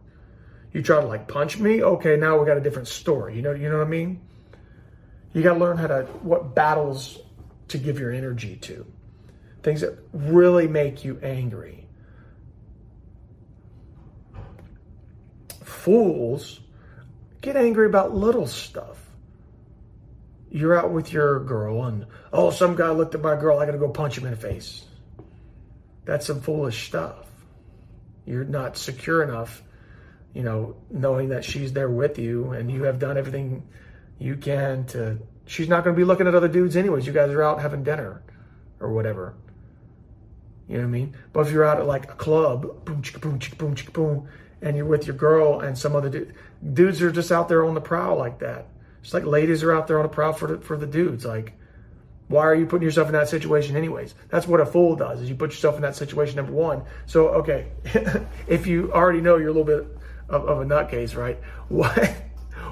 You 0.71 0.83
try 0.83 1.01
to 1.01 1.07
like 1.07 1.27
punch 1.27 1.57
me, 1.57 1.83
okay, 1.83 2.15
now 2.17 2.39
we 2.39 2.45
got 2.45 2.55
a 2.55 2.61
different 2.61 2.87
story. 2.87 3.35
You 3.35 3.41
know, 3.41 3.51
you 3.51 3.67
know 3.67 3.79
what 3.79 3.87
I 3.87 3.89
mean? 3.89 4.21
You 5.33 5.41
gotta 5.41 5.59
learn 5.59 5.77
how 5.77 5.87
to 5.87 6.03
what 6.21 6.53
battles 6.53 7.17
to 7.69 7.79
give 7.79 7.99
your 7.99 8.11
energy 8.11 8.57
to. 8.57 8.85
Things 9.63 9.81
that 9.81 9.97
really 10.13 10.67
make 10.67 11.03
you 11.03 11.19
angry. 11.23 11.87
Fools 15.63 16.59
get 17.41 17.57
angry 17.57 17.87
about 17.87 18.13
little 18.13 18.45
stuff. 18.45 18.99
You're 20.51 20.77
out 20.77 20.91
with 20.91 21.11
your 21.11 21.43
girl 21.43 21.85
and 21.85 22.05
oh 22.31 22.51
some 22.51 22.75
guy 22.75 22.91
looked 22.91 23.15
at 23.15 23.21
my 23.21 23.35
girl, 23.35 23.57
I 23.57 23.65
gotta 23.65 23.79
go 23.79 23.89
punch 23.89 24.19
him 24.19 24.25
in 24.25 24.31
the 24.31 24.37
face. 24.37 24.85
That's 26.05 26.25
some 26.25 26.41
foolish 26.41 26.87
stuff. 26.87 27.27
You're 28.25 28.45
not 28.45 28.77
secure 28.77 29.23
enough, 29.23 29.63
you 30.33 30.43
know, 30.43 30.75
knowing 30.89 31.29
that 31.29 31.43
she's 31.43 31.73
there 31.73 31.89
with 31.89 32.19
you 32.19 32.51
and 32.51 32.71
you 32.71 32.83
have 32.83 32.99
done 32.99 33.17
everything 33.17 33.67
you 34.19 34.35
can 34.35 34.85
to. 34.87 35.19
She's 35.45 35.67
not 35.67 35.83
going 35.83 35.95
to 35.95 35.99
be 35.99 36.05
looking 36.05 36.27
at 36.27 36.35
other 36.35 36.47
dudes 36.47 36.77
anyways. 36.77 37.05
You 37.05 37.13
guys 37.13 37.31
are 37.31 37.43
out 37.43 37.61
having 37.61 37.83
dinner 37.83 38.21
or 38.79 38.93
whatever. 38.93 39.35
You 40.67 40.75
know 40.75 40.83
what 40.83 40.87
I 40.87 40.91
mean? 40.91 41.17
But 41.33 41.47
if 41.47 41.53
you're 41.53 41.65
out 41.65 41.79
at 41.79 41.85
like 41.85 42.05
a 42.09 42.15
club, 42.15 42.85
boom, 42.85 43.01
chicka, 43.01 43.19
boom, 43.19 43.39
chicka, 43.39 43.57
boom, 43.57 43.75
chicka, 43.75 43.91
boom, 43.91 44.29
and 44.61 44.77
you're 44.77 44.85
with 44.85 45.05
your 45.05 45.15
girl 45.15 45.59
and 45.59 45.77
some 45.77 45.95
other 45.95 46.09
dude, 46.09 46.33
dudes 46.73 47.01
are 47.01 47.11
just 47.11 47.31
out 47.31 47.49
there 47.49 47.65
on 47.65 47.73
the 47.73 47.81
prowl 47.81 48.17
like 48.17 48.39
that. 48.39 48.67
It's 49.01 49.13
like 49.13 49.25
ladies 49.25 49.63
are 49.63 49.73
out 49.73 49.87
there 49.87 49.97
on 49.97 50.03
the 50.03 50.09
prowl 50.09 50.31
for 50.31 50.47
the, 50.47 50.57
for 50.59 50.77
the 50.77 50.87
dudes. 50.87 51.25
Like, 51.25 51.53
why 52.27 52.41
are 52.41 52.55
you 52.55 52.65
putting 52.65 52.85
yourself 52.85 53.07
in 53.07 53.13
that 53.13 53.29
situation 53.29 53.75
anyways? 53.75 54.15
That's 54.29 54.47
what 54.47 54.59
a 54.59 54.65
fool 54.65 54.95
does, 54.95 55.21
is 55.21 55.29
you 55.29 55.35
put 55.35 55.51
yourself 55.51 55.75
in 55.75 55.81
that 55.81 55.95
situation, 55.95 56.37
number 56.37 56.53
one. 56.53 56.83
So, 57.05 57.29
okay, 57.29 57.67
if 58.47 58.65
you 58.65 58.91
already 58.91 59.21
know 59.21 59.37
you're 59.37 59.49
a 59.49 59.53
little 59.53 59.63
bit 59.63 59.85
of, 60.29 60.45
of 60.45 60.61
a 60.61 60.65
nutcase, 60.65 61.15
right? 61.15 61.37
Why, 61.69 62.23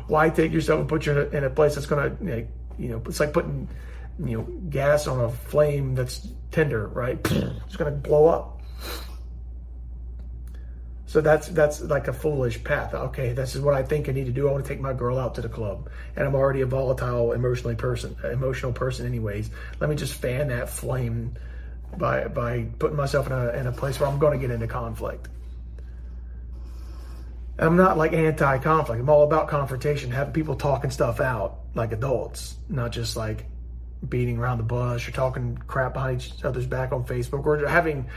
why 0.08 0.30
take 0.30 0.52
yourself 0.52 0.80
and 0.80 0.90
put 0.90 1.06
you 1.06 1.14
in 1.14 1.18
a, 1.18 1.38
in 1.38 1.44
a 1.44 1.50
place 1.50 1.76
that's 1.76 1.88
going 1.88 2.18
to, 2.18 2.48
you 2.78 2.90
know, 2.90 3.02
it's 3.06 3.20
like 3.20 3.34
putting, 3.34 3.68
you 4.20 4.38
know, 4.38 4.44
gas 4.70 5.08
on 5.08 5.24
a 5.24 5.30
flame 5.30 5.96
that's 5.96 6.28
tender, 6.52 6.88
right? 6.88 7.20
It's 7.66 7.78
going 7.78 7.92
to 7.92 7.98
blow 7.98 8.28
up. 8.28 8.62
So 11.12 11.20
that's 11.20 11.50
that's 11.50 11.82
like 11.82 12.08
a 12.08 12.14
foolish 12.14 12.64
path. 12.64 12.94
Okay, 12.94 13.34
this 13.34 13.54
is 13.54 13.60
what 13.60 13.74
I 13.74 13.84
think 13.84 14.08
I 14.08 14.14
need 14.14 14.28
to 14.28 14.32
do. 14.32 14.48
I 14.48 14.52
want 14.54 14.64
to 14.64 14.70
take 14.70 14.80
my 14.80 14.94
girl 14.94 15.20
out 15.20 15.36
to 15.36 15.42
the 15.42 15.50
club, 15.50 15.90
and 16.16 16.26
I'm 16.26 16.36
already 16.36 16.62
a 16.62 16.66
volatile, 16.66 17.34
emotionally 17.34 17.76
person, 17.76 18.16
emotional 18.24 18.72
person, 18.72 19.06
anyways. 19.06 19.50
Let 19.82 19.90
me 19.90 19.98
just 19.98 20.14
fan 20.14 20.48
that 20.48 20.70
flame 20.70 21.34
by 21.98 22.30
by 22.30 22.68
putting 22.80 22.96
myself 22.96 23.28
in 23.28 23.34
a 23.34 23.50
in 23.50 23.68
a 23.68 23.74
place 23.74 24.00
where 24.00 24.08
I'm 24.08 24.20
going 24.20 24.40
to 24.40 24.48
get 24.48 24.54
into 24.54 24.68
conflict. 24.68 25.28
I'm 27.60 27.76
not 27.76 27.98
like 27.98 28.14
anti-conflict. 28.14 29.02
I'm 29.02 29.10
all 29.10 29.24
about 29.24 29.50
confrontation, 29.50 30.12
having 30.12 30.32
people 30.32 30.56
talking 30.56 30.92
stuff 30.92 31.20
out 31.20 31.60
like 31.76 31.92
adults, 31.92 32.56
not 32.70 32.94
just 32.94 33.18
like 33.18 33.48
beating 34.08 34.38
around 34.40 34.58
the 34.58 34.64
bush 34.64 35.08
or 35.08 35.12
talking 35.12 35.58
crap 35.68 35.94
behind 35.94 36.22
each 36.22 36.44
other's 36.44 36.66
back 36.66 36.92
on 36.92 37.04
Facebook 37.04 37.46
or 37.46 37.68
having 37.68 38.10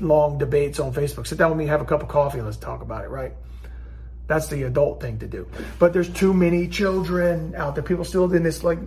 long 0.00 0.38
debates 0.38 0.80
on 0.80 0.92
Facebook. 0.92 1.26
Sit 1.26 1.38
down 1.38 1.50
with 1.50 1.58
me, 1.58 1.66
have 1.66 1.80
a 1.80 1.84
cup 1.84 2.02
of 2.02 2.08
coffee, 2.08 2.40
let's 2.40 2.56
talk 2.56 2.82
about 2.82 3.04
it, 3.04 3.10
right? 3.10 3.32
That's 4.26 4.48
the 4.48 4.64
adult 4.64 5.00
thing 5.00 5.18
to 5.18 5.26
do. 5.26 5.48
But 5.78 5.92
there's 5.92 6.08
too 6.08 6.32
many 6.32 6.68
children 6.68 7.54
out 7.56 7.74
there. 7.74 7.82
People 7.82 8.04
still 8.04 8.32
in 8.32 8.42
this 8.42 8.62
like 8.62 8.78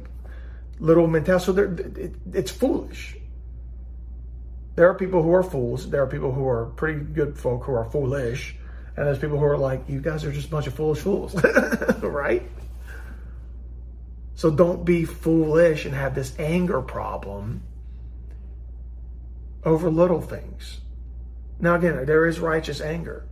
little 0.80 1.08
mentality. 1.08 1.46
So 1.46 1.58
it, 1.58 2.16
it's 2.34 2.52
foolish. 2.52 3.18
There 4.76 4.90
are 4.90 4.96
people 4.96 5.22
who 5.22 5.34
are 5.34 5.44
fools. 5.44 5.90
There 5.90 6.02
are 6.02 6.08
people 6.08 6.32
who 6.32 6.48
are 6.48 6.68
pretty 6.68 7.00
good 7.00 7.38
folk 7.38 7.64
who 7.66 7.74
are 7.74 7.86
foolish. 7.86 8.56
And 8.96 9.08
there's 9.08 9.20
people 9.20 9.38
who 9.38 9.46
are 9.46 9.58
like, 9.58 9.90
you 9.90 10.02
guys 10.02 10.24
are 10.24 10.32
just 10.32 10.48
a 10.48 10.52
bunch 10.52 10.68
of 10.68 10.76
foolish 10.76 11.00
fools, 11.00 11.36
right? 12.02 12.44
So 14.36 14.50
don't 14.50 14.84
be 14.84 15.06
foolish 15.06 15.86
and 15.86 15.94
have 15.94 16.16
this 16.16 16.34
anger 16.40 16.82
problem 16.82 17.64
over 19.64 19.90
little 19.90 20.22
things. 20.22 20.82
Now, 21.60 21.76
again, 21.76 22.06
there 22.06 22.26
is 22.26 22.40
righteous 22.40 22.82
anger. 22.82 23.26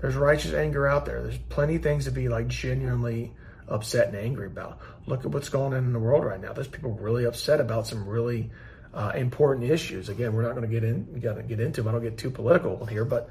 There's 0.00 0.16
righteous 0.16 0.52
anger 0.52 0.86
out 0.86 1.06
there. 1.06 1.22
There's 1.22 1.38
plenty 1.38 1.76
of 1.76 1.82
things 1.82 2.04
to 2.04 2.10
be 2.10 2.28
like 2.28 2.48
genuinely 2.48 3.32
upset 3.68 4.08
and 4.08 4.16
angry 4.16 4.46
about. 4.46 4.80
Look 5.06 5.24
at 5.24 5.30
what's 5.30 5.48
going 5.48 5.72
on 5.72 5.84
in 5.84 5.92
the 5.92 5.98
world 5.98 6.24
right 6.24 6.40
now. 6.40 6.52
There's 6.52 6.68
people 6.68 6.92
really 6.92 7.24
upset 7.24 7.60
about 7.60 7.86
some 7.86 8.06
really 8.06 8.50
uh, 8.92 9.12
important 9.14 9.70
issues. 9.70 10.08
Again, 10.08 10.34
we're 10.34 10.42
not 10.42 10.54
going 10.54 10.68
to 10.68 10.68
get 10.68 10.84
in. 10.84 11.08
We 11.12 11.20
got 11.20 11.36
to 11.36 11.42
get 11.42 11.60
into 11.60 11.82
them. 11.82 11.88
I 11.88 11.92
don't 11.92 12.02
get 12.02 12.18
too 12.18 12.30
political 12.30 12.84
here, 12.84 13.04
but 13.04 13.30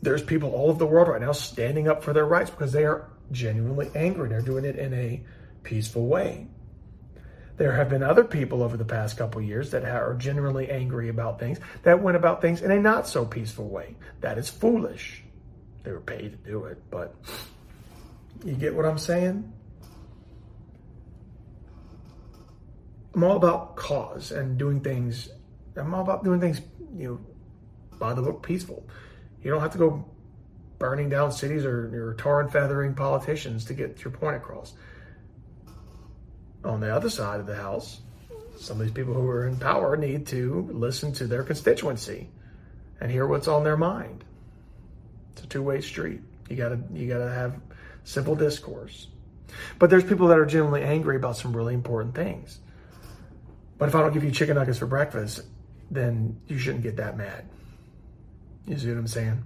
there's 0.00 0.22
people 0.22 0.50
all 0.50 0.70
over 0.70 0.78
the 0.78 0.86
world 0.86 1.08
right 1.08 1.20
now 1.20 1.32
standing 1.32 1.86
up 1.86 2.02
for 2.02 2.12
their 2.12 2.26
rights 2.26 2.50
because 2.50 2.72
they 2.72 2.84
are 2.84 3.08
genuinely 3.30 3.90
angry. 3.94 4.28
They're 4.28 4.40
doing 4.40 4.64
it 4.64 4.76
in 4.76 4.92
a 4.92 5.22
peaceful 5.62 6.06
way. 6.06 6.48
There 7.56 7.72
have 7.72 7.90
been 7.90 8.02
other 8.02 8.24
people 8.24 8.62
over 8.62 8.76
the 8.76 8.84
past 8.84 9.18
couple 9.18 9.40
years 9.40 9.70
that 9.70 9.84
are 9.84 10.14
genuinely 10.14 10.70
angry 10.70 11.08
about 11.08 11.38
things 11.38 11.58
that 11.82 12.02
went 12.02 12.16
about 12.16 12.40
things 12.40 12.62
in 12.62 12.70
a 12.70 12.80
not 12.80 13.06
so 13.06 13.24
peaceful 13.24 13.68
way. 13.68 13.96
That 14.20 14.38
is 14.38 14.48
foolish. 14.48 15.22
They 15.84 15.92
were 15.92 16.00
paid 16.00 16.32
to 16.32 16.50
do 16.50 16.64
it, 16.64 16.82
but 16.90 17.14
you 18.44 18.54
get 18.54 18.74
what 18.74 18.86
I'm 18.86 18.98
saying? 18.98 19.52
I'm 23.14 23.24
all 23.24 23.36
about 23.36 23.76
cause 23.76 24.32
and 24.32 24.58
doing 24.58 24.80
things. 24.80 25.28
I'm 25.76 25.94
all 25.94 26.02
about 26.02 26.24
doing 26.24 26.40
things, 26.40 26.60
you 26.96 27.08
know, 27.08 27.98
by 27.98 28.14
the 28.14 28.22
book, 28.22 28.42
peaceful. 28.42 28.88
You 29.42 29.50
don't 29.50 29.60
have 29.60 29.72
to 29.72 29.78
go 29.78 30.04
burning 30.82 31.08
down 31.08 31.30
cities 31.30 31.64
or, 31.64 32.08
or 32.10 32.14
tar 32.14 32.40
and 32.40 32.50
feathering 32.50 32.92
politicians 32.92 33.66
to 33.66 33.72
get 33.72 34.02
your 34.02 34.10
point 34.10 34.34
across. 34.34 34.74
on 36.64 36.80
the 36.80 36.92
other 36.92 37.08
side 37.08 37.38
of 37.38 37.46
the 37.46 37.54
house, 37.54 38.00
some 38.58 38.80
of 38.80 38.86
these 38.86 38.92
people 38.92 39.14
who 39.14 39.28
are 39.28 39.46
in 39.46 39.56
power 39.56 39.96
need 39.96 40.26
to 40.26 40.68
listen 40.72 41.12
to 41.12 41.28
their 41.28 41.44
constituency 41.44 42.28
and 43.00 43.12
hear 43.12 43.28
what's 43.28 43.46
on 43.46 43.62
their 43.62 43.76
mind. 43.76 44.24
It's 45.32 45.44
a 45.44 45.46
two-way 45.46 45.82
street. 45.82 46.20
You 46.50 46.56
gotta 46.56 46.80
you 46.92 47.06
gotta 47.06 47.30
have 47.30 47.60
simple 48.02 48.34
discourse. 48.34 49.06
But 49.78 49.88
there's 49.88 50.02
people 50.02 50.26
that 50.28 50.38
are 50.38 50.46
genuinely 50.46 50.82
angry 50.82 51.14
about 51.14 51.36
some 51.36 51.56
really 51.56 51.74
important 51.74 52.16
things. 52.16 52.58
But 53.78 53.88
if 53.88 53.94
I 53.94 54.00
don't 54.00 54.12
give 54.12 54.24
you 54.24 54.32
chicken 54.32 54.56
nuggets 54.56 54.80
for 54.80 54.86
breakfast, 54.86 55.42
then 55.92 56.40
you 56.48 56.58
shouldn't 56.58 56.82
get 56.82 56.96
that 56.96 57.16
mad. 57.16 57.44
You 58.66 58.76
see 58.76 58.88
what 58.88 58.98
I'm 58.98 59.06
saying? 59.06 59.44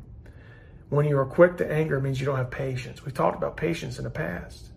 When 0.89 1.07
you 1.07 1.19
are 1.19 1.27
quick 1.27 1.57
to 1.59 1.71
anger, 1.71 2.01
means 2.01 2.21
you 2.21 2.27
don't 2.27 2.37
have 2.37 2.51
patience. 2.51 3.05
We've 3.05 3.15
talked 3.15 3.37
about 3.37 3.57
patience 3.57 3.99
in 3.99 4.05
the 4.05 4.11
past. 4.11 4.71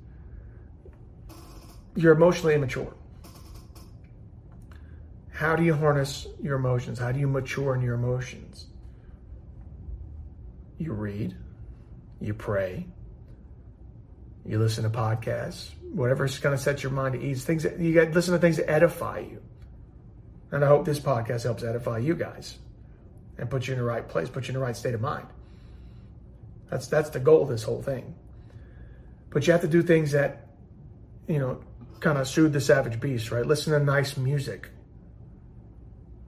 You're 1.95 2.13
emotionally 2.13 2.55
immature. 2.55 2.93
How 5.31 5.55
do 5.55 5.63
you 5.63 5.73
harness 5.73 6.27
your 6.41 6.55
emotions? 6.55 6.99
How 6.99 7.11
do 7.11 7.19
you 7.19 7.27
mature 7.27 7.75
in 7.75 7.81
your 7.81 7.95
emotions? 7.95 8.67
You 10.77 10.93
read, 10.93 11.35
you 12.19 12.33
pray, 12.33 12.87
you 14.45 14.59
listen 14.59 14.83
to 14.83 14.89
podcasts, 14.89 15.69
whatever's 15.93 16.39
going 16.39 16.57
to 16.57 16.61
set 16.61 16.83
your 16.83 16.91
mind 16.91 17.15
at 17.15 17.21
ease. 17.21 17.43
Things 17.43 17.63
that 17.63 17.79
you 17.79 17.93
got 17.93 18.11
listen 18.11 18.33
to 18.33 18.39
things 18.39 18.57
that 18.57 18.69
edify 18.69 19.19
you. 19.19 19.41
And 20.51 20.65
I 20.65 20.67
hope 20.67 20.85
this 20.85 20.99
podcast 20.99 21.43
helps 21.43 21.63
edify 21.63 21.99
you 21.99 22.15
guys 22.15 22.57
and 23.37 23.49
put 23.49 23.67
you 23.67 23.73
in 23.73 23.79
the 23.79 23.85
right 23.85 24.07
place, 24.07 24.27
put 24.27 24.47
you 24.47 24.49
in 24.49 24.55
the 24.55 24.65
right 24.65 24.75
state 24.75 24.95
of 24.95 25.01
mind. 25.01 25.27
That's 26.69 26.87
that's 26.87 27.09
the 27.09 27.19
goal 27.19 27.43
of 27.43 27.49
this 27.49 27.63
whole 27.63 27.81
thing. 27.81 28.15
But 29.29 29.45
you 29.45 29.53
have 29.53 29.61
to 29.61 29.67
do 29.67 29.81
things 29.81 30.11
that, 30.11 30.47
you 31.27 31.39
know, 31.39 31.61
kind 31.99 32.17
of 32.17 32.27
soothe 32.27 32.53
the 32.53 32.61
savage 32.61 32.99
beast, 32.99 33.31
right? 33.31 33.45
Listen 33.45 33.73
to 33.73 33.79
nice 33.83 34.17
music. 34.17 34.69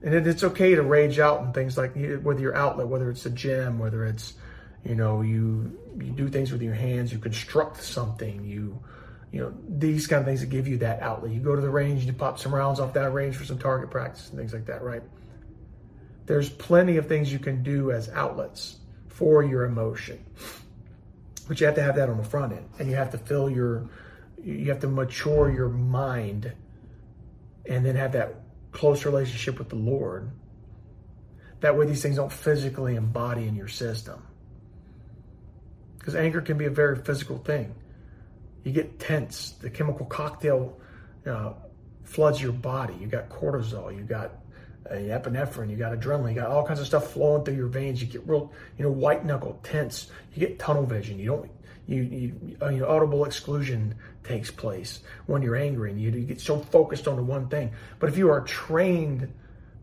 And 0.02 0.14
it's 0.26 0.42
okay 0.42 0.74
to 0.74 0.82
rage 0.82 1.20
out 1.20 1.42
and 1.42 1.54
things 1.54 1.78
like 1.78 1.94
whether 2.22 2.40
your 2.40 2.56
outlet, 2.56 2.88
whether 2.88 3.08
it's 3.10 3.24
a 3.24 3.30
gym, 3.30 3.78
whether 3.78 4.04
it's, 4.04 4.34
you 4.84 4.96
know, 4.96 5.22
you 5.22 5.78
you 6.00 6.10
do 6.10 6.28
things 6.28 6.50
with 6.50 6.62
your 6.62 6.74
hands, 6.74 7.12
you 7.12 7.18
construct 7.18 7.82
something, 7.82 8.44
you 8.44 8.82
you 9.30 9.40
know, 9.40 9.54
these 9.66 10.06
kind 10.06 10.20
of 10.20 10.26
things 10.26 10.40
that 10.40 10.50
give 10.50 10.68
you 10.68 10.78
that 10.78 11.00
outlet. 11.00 11.32
You 11.32 11.40
go 11.40 11.54
to 11.54 11.62
the 11.62 11.70
range 11.70 12.04
you 12.04 12.12
pop 12.12 12.38
some 12.38 12.54
rounds 12.54 12.80
off 12.80 12.92
that 12.94 13.12
range 13.12 13.36
for 13.36 13.44
some 13.44 13.58
target 13.58 13.90
practice 13.90 14.28
and 14.28 14.38
things 14.38 14.52
like 14.52 14.66
that, 14.66 14.82
right? 14.82 15.02
There's 16.26 16.50
plenty 16.50 16.96
of 16.98 17.06
things 17.06 17.32
you 17.32 17.38
can 17.38 17.62
do 17.62 17.92
as 17.92 18.08
outlets 18.10 18.76
for 19.12 19.42
your 19.42 19.64
emotion. 19.64 20.24
But 21.48 21.60
you 21.60 21.66
have 21.66 21.74
to 21.76 21.82
have 21.82 21.96
that 21.96 22.08
on 22.08 22.16
the 22.16 22.24
front 22.24 22.52
end 22.52 22.68
and 22.78 22.88
you 22.88 22.96
have 22.96 23.10
to 23.10 23.18
fill 23.18 23.50
your 23.50 23.88
you 24.42 24.70
have 24.70 24.80
to 24.80 24.88
mature 24.88 25.52
your 25.52 25.68
mind 25.68 26.52
and 27.66 27.86
then 27.86 27.94
have 27.94 28.12
that 28.12 28.34
close 28.72 29.04
relationship 29.04 29.58
with 29.58 29.68
the 29.68 29.76
Lord. 29.76 30.30
That 31.60 31.76
way 31.76 31.86
these 31.86 32.02
things 32.02 32.16
don't 32.16 32.32
physically 32.32 32.96
embody 32.96 33.46
in 33.46 33.54
your 33.54 33.68
system. 33.68 34.20
Because 35.98 36.16
anger 36.16 36.40
can 36.40 36.58
be 36.58 36.64
a 36.64 36.70
very 36.70 36.96
physical 36.96 37.38
thing. 37.38 37.72
You 38.64 38.72
get 38.72 38.98
tense. 38.98 39.52
The 39.52 39.70
chemical 39.70 40.06
cocktail 40.06 40.76
uh, 41.24 41.52
floods 42.02 42.42
your 42.42 42.52
body. 42.52 42.94
You 43.00 43.06
got 43.06 43.28
cortisol. 43.28 43.96
You 43.96 44.02
got 44.02 44.32
epinephrine. 44.96 45.70
You 45.70 45.76
got 45.76 45.98
adrenaline. 45.98 46.30
You 46.30 46.40
got 46.40 46.50
all 46.50 46.66
kinds 46.66 46.80
of 46.80 46.86
stuff 46.86 47.12
flowing 47.12 47.44
through 47.44 47.56
your 47.56 47.68
veins. 47.68 48.00
You 48.00 48.08
get 48.08 48.26
real, 48.26 48.52
you 48.78 48.84
know, 48.84 48.90
white 48.90 49.24
knuckle, 49.24 49.58
tense. 49.62 50.10
You 50.34 50.46
get 50.46 50.58
tunnel 50.58 50.84
vision. 50.84 51.18
You 51.18 51.26
don't 51.26 51.50
you, 51.86 52.02
you, 52.02 52.56
uh, 52.62 52.68
you 52.68 52.80
know, 52.80 52.88
audible 52.88 53.24
exclusion 53.24 53.96
takes 54.24 54.50
place 54.50 55.00
when 55.26 55.42
you're 55.42 55.56
angry 55.56 55.90
and 55.90 56.00
you, 56.00 56.10
you 56.10 56.20
get 56.20 56.40
so 56.40 56.58
focused 56.58 57.08
on 57.08 57.16
the 57.16 57.22
one 57.22 57.48
thing. 57.48 57.72
But 57.98 58.08
if 58.08 58.16
you 58.16 58.30
are 58.30 58.40
trained 58.42 59.32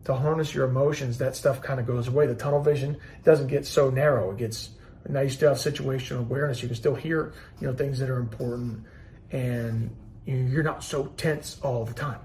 to 0.04 0.14
harness 0.14 0.54
your 0.54 0.66
emotions, 0.66 1.18
that 1.18 1.36
stuff 1.36 1.60
kind 1.60 1.78
of 1.78 1.86
goes 1.86 2.08
away. 2.08 2.26
The 2.26 2.34
tunnel 2.34 2.62
vision 2.62 2.96
doesn't 3.24 3.48
get 3.48 3.66
so 3.66 3.90
narrow. 3.90 4.30
It 4.30 4.38
gets 4.38 4.70
now 5.08 5.20
you 5.20 5.30
still 5.30 5.50
have 5.50 5.58
situational 5.58 6.20
awareness. 6.20 6.62
You 6.62 6.68
can 6.68 6.76
still 6.76 6.94
hear, 6.94 7.32
you 7.60 7.66
know, 7.66 7.74
things 7.74 7.98
that 8.00 8.10
are 8.10 8.18
important, 8.18 8.84
and 9.30 9.94
you're 10.26 10.62
not 10.62 10.84
so 10.84 11.06
tense 11.16 11.58
all 11.62 11.84
the 11.84 11.94
time. 11.94 12.20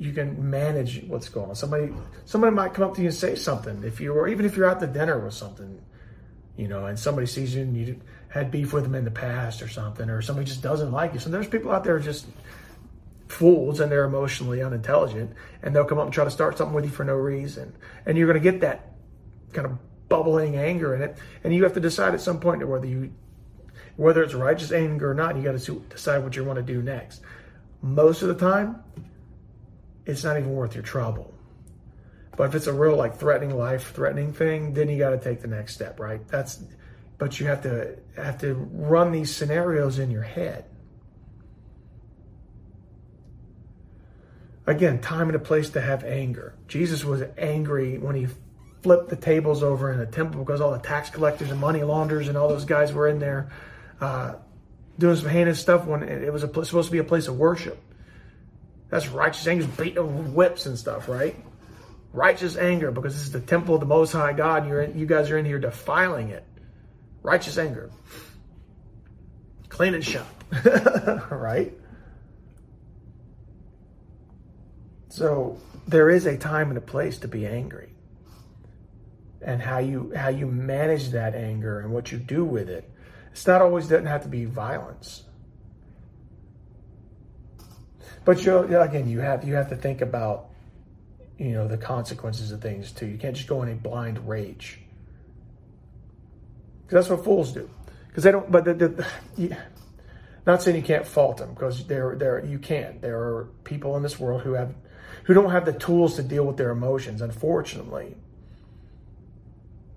You 0.00 0.14
can 0.14 0.48
manage 0.48 1.04
what's 1.04 1.28
going 1.28 1.50
on. 1.50 1.54
Somebody, 1.54 1.92
somebody 2.24 2.56
might 2.56 2.72
come 2.72 2.88
up 2.88 2.94
to 2.94 3.02
you 3.02 3.08
and 3.08 3.14
say 3.14 3.34
something. 3.34 3.84
If 3.84 4.00
you, 4.00 4.14
or 4.14 4.28
even 4.28 4.46
if 4.46 4.56
you're 4.56 4.66
out 4.66 4.80
to 4.80 4.86
dinner 4.86 5.18
with 5.18 5.34
something, 5.34 5.78
you 6.56 6.68
know, 6.68 6.86
and 6.86 6.98
somebody 6.98 7.26
sees 7.26 7.54
you 7.54 7.62
and 7.62 7.76
you 7.76 8.00
had 8.28 8.50
beef 8.50 8.72
with 8.72 8.84
them 8.84 8.94
in 8.94 9.04
the 9.04 9.10
past 9.10 9.60
or 9.60 9.68
something, 9.68 10.08
or 10.08 10.22
somebody 10.22 10.46
just 10.46 10.62
doesn't 10.62 10.90
like 10.90 11.12
you. 11.12 11.18
So 11.18 11.28
there's 11.28 11.48
people 11.48 11.70
out 11.70 11.84
there 11.84 11.98
just 11.98 12.26
fools 13.28 13.78
and 13.80 13.92
they're 13.92 14.06
emotionally 14.06 14.62
unintelligent 14.62 15.32
and 15.62 15.76
they'll 15.76 15.84
come 15.84 15.98
up 15.98 16.04
and 16.04 16.14
try 16.14 16.24
to 16.24 16.30
start 16.30 16.56
something 16.56 16.74
with 16.74 16.86
you 16.86 16.90
for 16.90 17.04
no 17.04 17.14
reason. 17.14 17.76
And 18.06 18.16
you're 18.16 18.26
going 18.26 18.42
to 18.42 18.50
get 18.50 18.62
that 18.62 18.92
kind 19.52 19.66
of 19.66 19.78
bubbling 20.08 20.56
anger 20.56 20.94
in 20.94 21.02
it. 21.02 21.18
And 21.44 21.54
you 21.54 21.62
have 21.64 21.74
to 21.74 21.80
decide 21.80 22.14
at 22.14 22.22
some 22.22 22.40
point 22.40 22.66
whether 22.66 22.86
you, 22.86 23.12
whether 23.96 24.22
it's 24.22 24.32
righteous 24.32 24.72
anger 24.72 25.10
or 25.10 25.14
not, 25.14 25.36
you 25.36 25.42
got 25.42 25.58
to 25.58 25.84
decide 25.90 26.24
what 26.24 26.36
you 26.36 26.42
want 26.42 26.56
to 26.56 26.62
do 26.62 26.80
next. 26.80 27.20
Most 27.82 28.22
of 28.22 28.28
the 28.28 28.34
time, 28.34 28.82
it's 30.06 30.24
not 30.24 30.38
even 30.38 30.50
worth 30.50 30.74
your 30.74 30.82
trouble. 30.82 31.34
But 32.36 32.48
if 32.48 32.54
it's 32.54 32.66
a 32.66 32.72
real 32.72 32.96
like 32.96 33.18
threatening 33.18 33.56
life 33.56 33.92
threatening 33.92 34.32
thing, 34.32 34.72
then 34.74 34.88
you 34.88 34.98
got 34.98 35.10
to 35.10 35.18
take 35.18 35.40
the 35.40 35.48
next 35.48 35.74
step, 35.74 36.00
right? 36.00 36.26
That's 36.28 36.62
but 37.18 37.38
you 37.38 37.46
have 37.46 37.62
to 37.62 37.98
have 38.16 38.38
to 38.40 38.54
run 38.54 39.12
these 39.12 39.34
scenarios 39.34 39.98
in 39.98 40.10
your 40.10 40.22
head. 40.22 40.64
Again, 44.66 45.00
time 45.00 45.28
and 45.28 45.36
a 45.36 45.40
place 45.40 45.70
to 45.70 45.80
have 45.80 46.04
anger. 46.04 46.54
Jesus 46.68 47.04
was 47.04 47.22
angry 47.36 47.98
when 47.98 48.14
he 48.14 48.28
flipped 48.82 49.10
the 49.10 49.16
tables 49.16 49.62
over 49.62 49.92
in 49.92 49.98
the 49.98 50.06
temple 50.06 50.42
because 50.42 50.60
all 50.60 50.72
the 50.72 50.78
tax 50.78 51.10
collectors 51.10 51.50
and 51.50 51.60
money 51.60 51.82
launderers 51.82 52.28
and 52.28 52.38
all 52.38 52.48
those 52.48 52.64
guys 52.64 52.92
were 52.92 53.08
in 53.08 53.18
there 53.18 53.50
uh, 54.00 54.34
doing 54.98 55.16
some 55.16 55.28
heinous 55.28 55.60
stuff 55.60 55.84
when 55.84 56.02
it 56.02 56.32
was 56.32 56.42
a, 56.42 56.48
supposed 56.64 56.86
to 56.86 56.92
be 56.92 56.98
a 56.98 57.04
place 57.04 57.28
of 57.28 57.36
worship. 57.36 57.78
That's 58.90 59.08
righteous 59.08 59.46
anger, 59.46 59.66
beating 59.78 60.34
whips 60.34 60.66
and 60.66 60.76
stuff, 60.76 61.08
right? 61.08 61.36
Righteous 62.12 62.56
anger 62.56 62.90
because 62.90 63.14
this 63.14 63.22
is 63.22 63.32
the 63.32 63.40
temple 63.40 63.74
of 63.74 63.80
the 63.80 63.86
Most 63.86 64.12
High 64.12 64.32
God. 64.32 64.66
You're 64.66 64.82
in, 64.82 64.98
you 64.98 65.06
guys 65.06 65.30
are 65.30 65.38
in 65.38 65.44
here 65.44 65.60
defiling 65.60 66.30
it. 66.30 66.44
Righteous 67.22 67.56
anger. 67.56 67.90
Clean 69.68 69.94
and 69.94 70.04
shop, 70.04 70.26
right? 71.30 71.72
So 75.08 75.58
there 75.86 76.10
is 76.10 76.26
a 76.26 76.36
time 76.36 76.70
and 76.70 76.78
a 76.78 76.82
place 76.82 77.18
to 77.18 77.28
be 77.28 77.46
angry. 77.46 77.94
And 79.42 79.62
how 79.62 79.78
you 79.78 80.12
how 80.14 80.28
you 80.28 80.46
manage 80.46 81.10
that 81.10 81.34
anger 81.34 81.80
and 81.80 81.92
what 81.92 82.10
you 82.10 82.18
do 82.18 82.44
with 82.44 82.68
it. 82.68 82.90
It's 83.32 83.46
not 83.46 83.62
always 83.62 83.86
doesn't 83.86 84.06
have 84.06 84.24
to 84.24 84.28
be 84.28 84.44
violence. 84.44 85.22
But 88.24 88.44
you 88.44 88.58
again, 88.80 89.08
you 89.08 89.20
have 89.20 89.44
you 89.44 89.54
have 89.54 89.70
to 89.70 89.76
think 89.76 90.00
about 90.00 90.50
you 91.38 91.52
know 91.52 91.66
the 91.66 91.78
consequences 91.78 92.52
of 92.52 92.60
things 92.60 92.92
too. 92.92 93.06
You 93.06 93.18
can't 93.18 93.34
just 93.34 93.48
go 93.48 93.62
in 93.62 93.70
a 93.70 93.74
blind 93.74 94.28
rage 94.28 94.80
because 96.90 97.06
that's 97.06 97.16
what 97.16 97.24
fools 97.24 97.52
do. 97.52 97.70
Because 98.08 98.24
they 98.24 98.32
don't. 98.32 98.50
But 98.50 98.64
the, 98.64 98.74
the, 98.74 98.88
the, 99.36 99.56
not 100.44 100.60
saying 100.60 100.76
you 100.76 100.82
can't 100.82 101.06
fault 101.06 101.36
them 101.36 101.54
because 101.54 101.86
there 101.86 102.16
there 102.16 102.44
you 102.44 102.58
can. 102.58 103.00
There 103.00 103.18
are 103.18 103.48
people 103.62 103.96
in 103.96 104.02
this 104.02 104.18
world 104.18 104.42
who 104.42 104.54
have 104.54 104.74
who 105.24 105.34
don't 105.34 105.50
have 105.52 105.64
the 105.64 105.72
tools 105.72 106.16
to 106.16 106.24
deal 106.24 106.44
with 106.44 106.56
their 106.56 106.70
emotions, 106.70 107.22
unfortunately, 107.22 108.16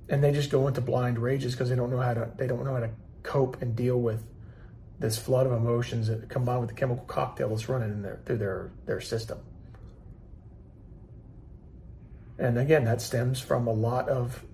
and 0.07 0.23
they 0.23 0.31
just 0.31 0.51
go 0.51 0.67
into 0.67 0.81
blind 0.81 1.17
rages 1.17 1.53
because 1.53 1.69
they 1.69 1.75
don't 1.75 1.89
know 1.89 1.99
how 1.99 2.13
to 2.13 2.31
they 2.37 2.45
don't 2.45 2.63
know 2.63 2.73
how 2.73 2.81
to 2.81 2.91
cope 3.23 3.61
and 3.61 3.75
deal 3.75 3.99
with 3.99 4.23
this 5.03 5.17
flood 5.17 5.45
of 5.45 5.51
emotions 5.51 6.07
that 6.07 6.29
combined 6.29 6.61
with 6.61 6.69
the 6.69 6.75
chemical 6.75 7.03
cocktail 7.03 7.49
that's 7.49 7.67
running 7.67 7.91
in 7.91 8.01
their 8.01 8.21
through 8.25 8.37
their 8.37 8.71
their 8.85 9.01
system. 9.01 9.37
And 12.39 12.57
again, 12.57 12.85
that 12.85 13.01
stems 13.01 13.41
from 13.41 13.67
a 13.67 13.73
lot 13.73 14.07
of 14.07 14.45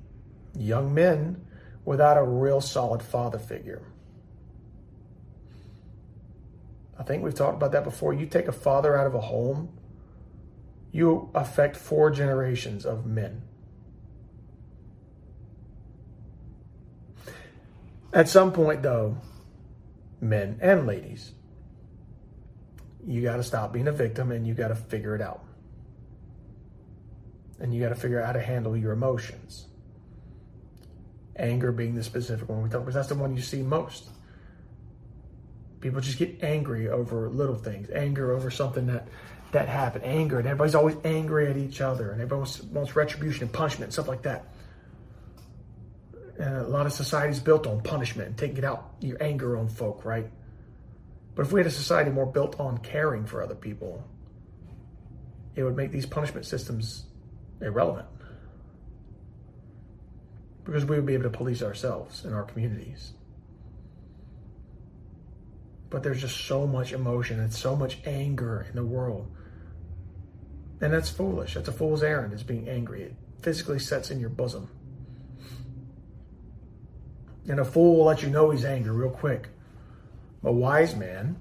young 0.58 0.92
men 0.92 1.46
without 1.86 2.18
a 2.18 2.24
real 2.24 2.62
solid 2.62 3.04
father 3.04 3.38
figure. 3.38 3.84
I 6.98 7.04
think 7.04 7.22
we've 7.22 7.36
talked 7.36 7.56
about 7.56 7.72
that 7.74 7.84
before. 7.84 8.16
You 8.16 8.26
take 8.26 8.48
a 8.48 8.52
father 8.52 8.98
out 8.98 9.06
of 9.06 9.14
a 9.14 9.22
home, 9.22 9.70
you 10.92 11.30
affect 11.36 11.78
four 11.78 12.10
generations 12.10 12.88
of 12.88 13.06
men. 13.06 13.44
At 18.12 18.28
some 18.28 18.52
point, 18.52 18.82
though, 18.82 19.16
men 20.22 20.58
and 20.62 20.86
ladies, 20.86 21.32
you 23.06 23.22
got 23.22 23.38
to 23.38 23.44
stop 23.44 23.74
being 23.74 23.88
a 23.88 23.92
victim 23.92 24.32
and 24.32 24.46
you 24.46 24.54
got 24.54 24.70
to 24.70 24.76
figure 24.76 25.16
it 25.16 25.22
out 25.22 25.44
and 27.60 27.74
you 27.74 27.82
got 27.82 27.90
to 27.90 27.96
figure 27.96 28.20
out 28.20 28.28
how 28.28 28.34
to 28.34 28.42
handle 28.42 28.76
your 28.76 28.92
emotions. 28.92 29.68
Anger 31.36 31.72
being 31.72 31.96
the 31.96 32.04
specific 32.04 32.48
one 32.50 32.62
we 32.62 32.70
talk 32.70 32.82
because 32.82 32.96
that's 32.96 33.10
the 33.10 33.16
one 33.16 33.36
you 33.36 33.42
see 33.42 33.62
most. 33.62 34.10
People 35.82 36.02
just 36.02 36.18
get 36.18 36.44
angry 36.44 36.90
over 36.90 37.30
little 37.30 37.56
things, 37.56 37.90
anger 37.90 38.34
over 38.34 38.52
something 38.52 38.88
that 38.88 39.08
that 39.52 39.68
happened, 39.68 40.04
anger, 40.06 40.38
and 40.38 40.48
everybody's 40.48 40.76
always 40.76 40.96
angry 41.04 41.50
at 41.50 41.58
each 41.58 41.82
other, 41.82 42.12
and 42.12 42.22
everybody 42.22 42.38
wants, 42.38 42.62
wants 42.62 42.96
retribution 42.96 43.44
and 43.44 43.54
punishment 43.54 43.86
and 43.86 43.94
stuff 43.94 44.08
like 44.08 44.22
that. 44.22 44.46
A 46.40 46.64
lot 46.64 46.86
of 46.86 46.94
society 46.94 47.32
is 47.34 47.40
built 47.40 47.68
on 47.68 47.82
punishment 47.82 48.30
and 48.30 48.38
taking 48.38 48.58
it 48.58 48.64
out 48.64 48.94
your 49.02 49.22
anger 49.22 49.58
on 49.58 49.68
folk, 49.68 50.06
right? 50.06 50.30
But 51.36 51.46
if 51.46 51.52
we 51.52 51.60
had 51.60 51.68
a 51.68 51.72
society 51.72 52.12
more 52.12 52.26
built 52.26 52.60
on 52.60 52.78
caring 52.78 53.26
for 53.26 53.42
other 53.42 53.56
people, 53.56 54.04
it 55.56 55.64
would 55.64 55.76
make 55.76 55.92
these 55.92 56.06
punishment 56.06 56.46
systems 56.46 57.06
irrelevant. 57.62 58.08
Because 60.64 60.86
we 60.86 60.96
would 60.96 61.06
be 61.06 61.14
able 61.14 61.24
to 61.24 61.30
police 61.30 61.62
ourselves 61.62 62.24
in 62.24 62.34
our 62.34 62.44
communities. 62.44 63.14
But 65.90 66.04
there's 66.04 66.22
just 66.22 66.46
so 66.46 66.68
much 66.68 66.94
emotion 66.94 67.40
and 67.40 67.54
so 67.54 67.76
much 67.76 67.98
anger 68.06 68.66
in 68.70 68.76
the 68.76 68.86
world. 68.86 69.30
And 70.80 70.94
that's 70.94 71.10
foolish. 71.10 71.56
That's 71.56 71.68
a 71.68 71.74
fool's 71.74 72.04
errand, 72.04 72.34
is 72.34 72.44
being 72.44 72.70
angry. 72.70 73.04
It 73.04 73.16
physically 73.42 73.80
sets 73.80 74.12
in 74.12 74.20
your 74.20 74.30
bosom. 74.30 74.70
And 77.48 77.60
a 77.60 77.66
fool 77.66 77.98
will 77.98 78.06
let 78.06 78.22
you 78.22 78.30
know 78.30 78.52
he's 78.52 78.66
angry 78.66 78.92
real 78.92 79.10
quick. 79.10 79.50
A 80.44 80.52
wise 80.52 80.96
man, 80.96 81.38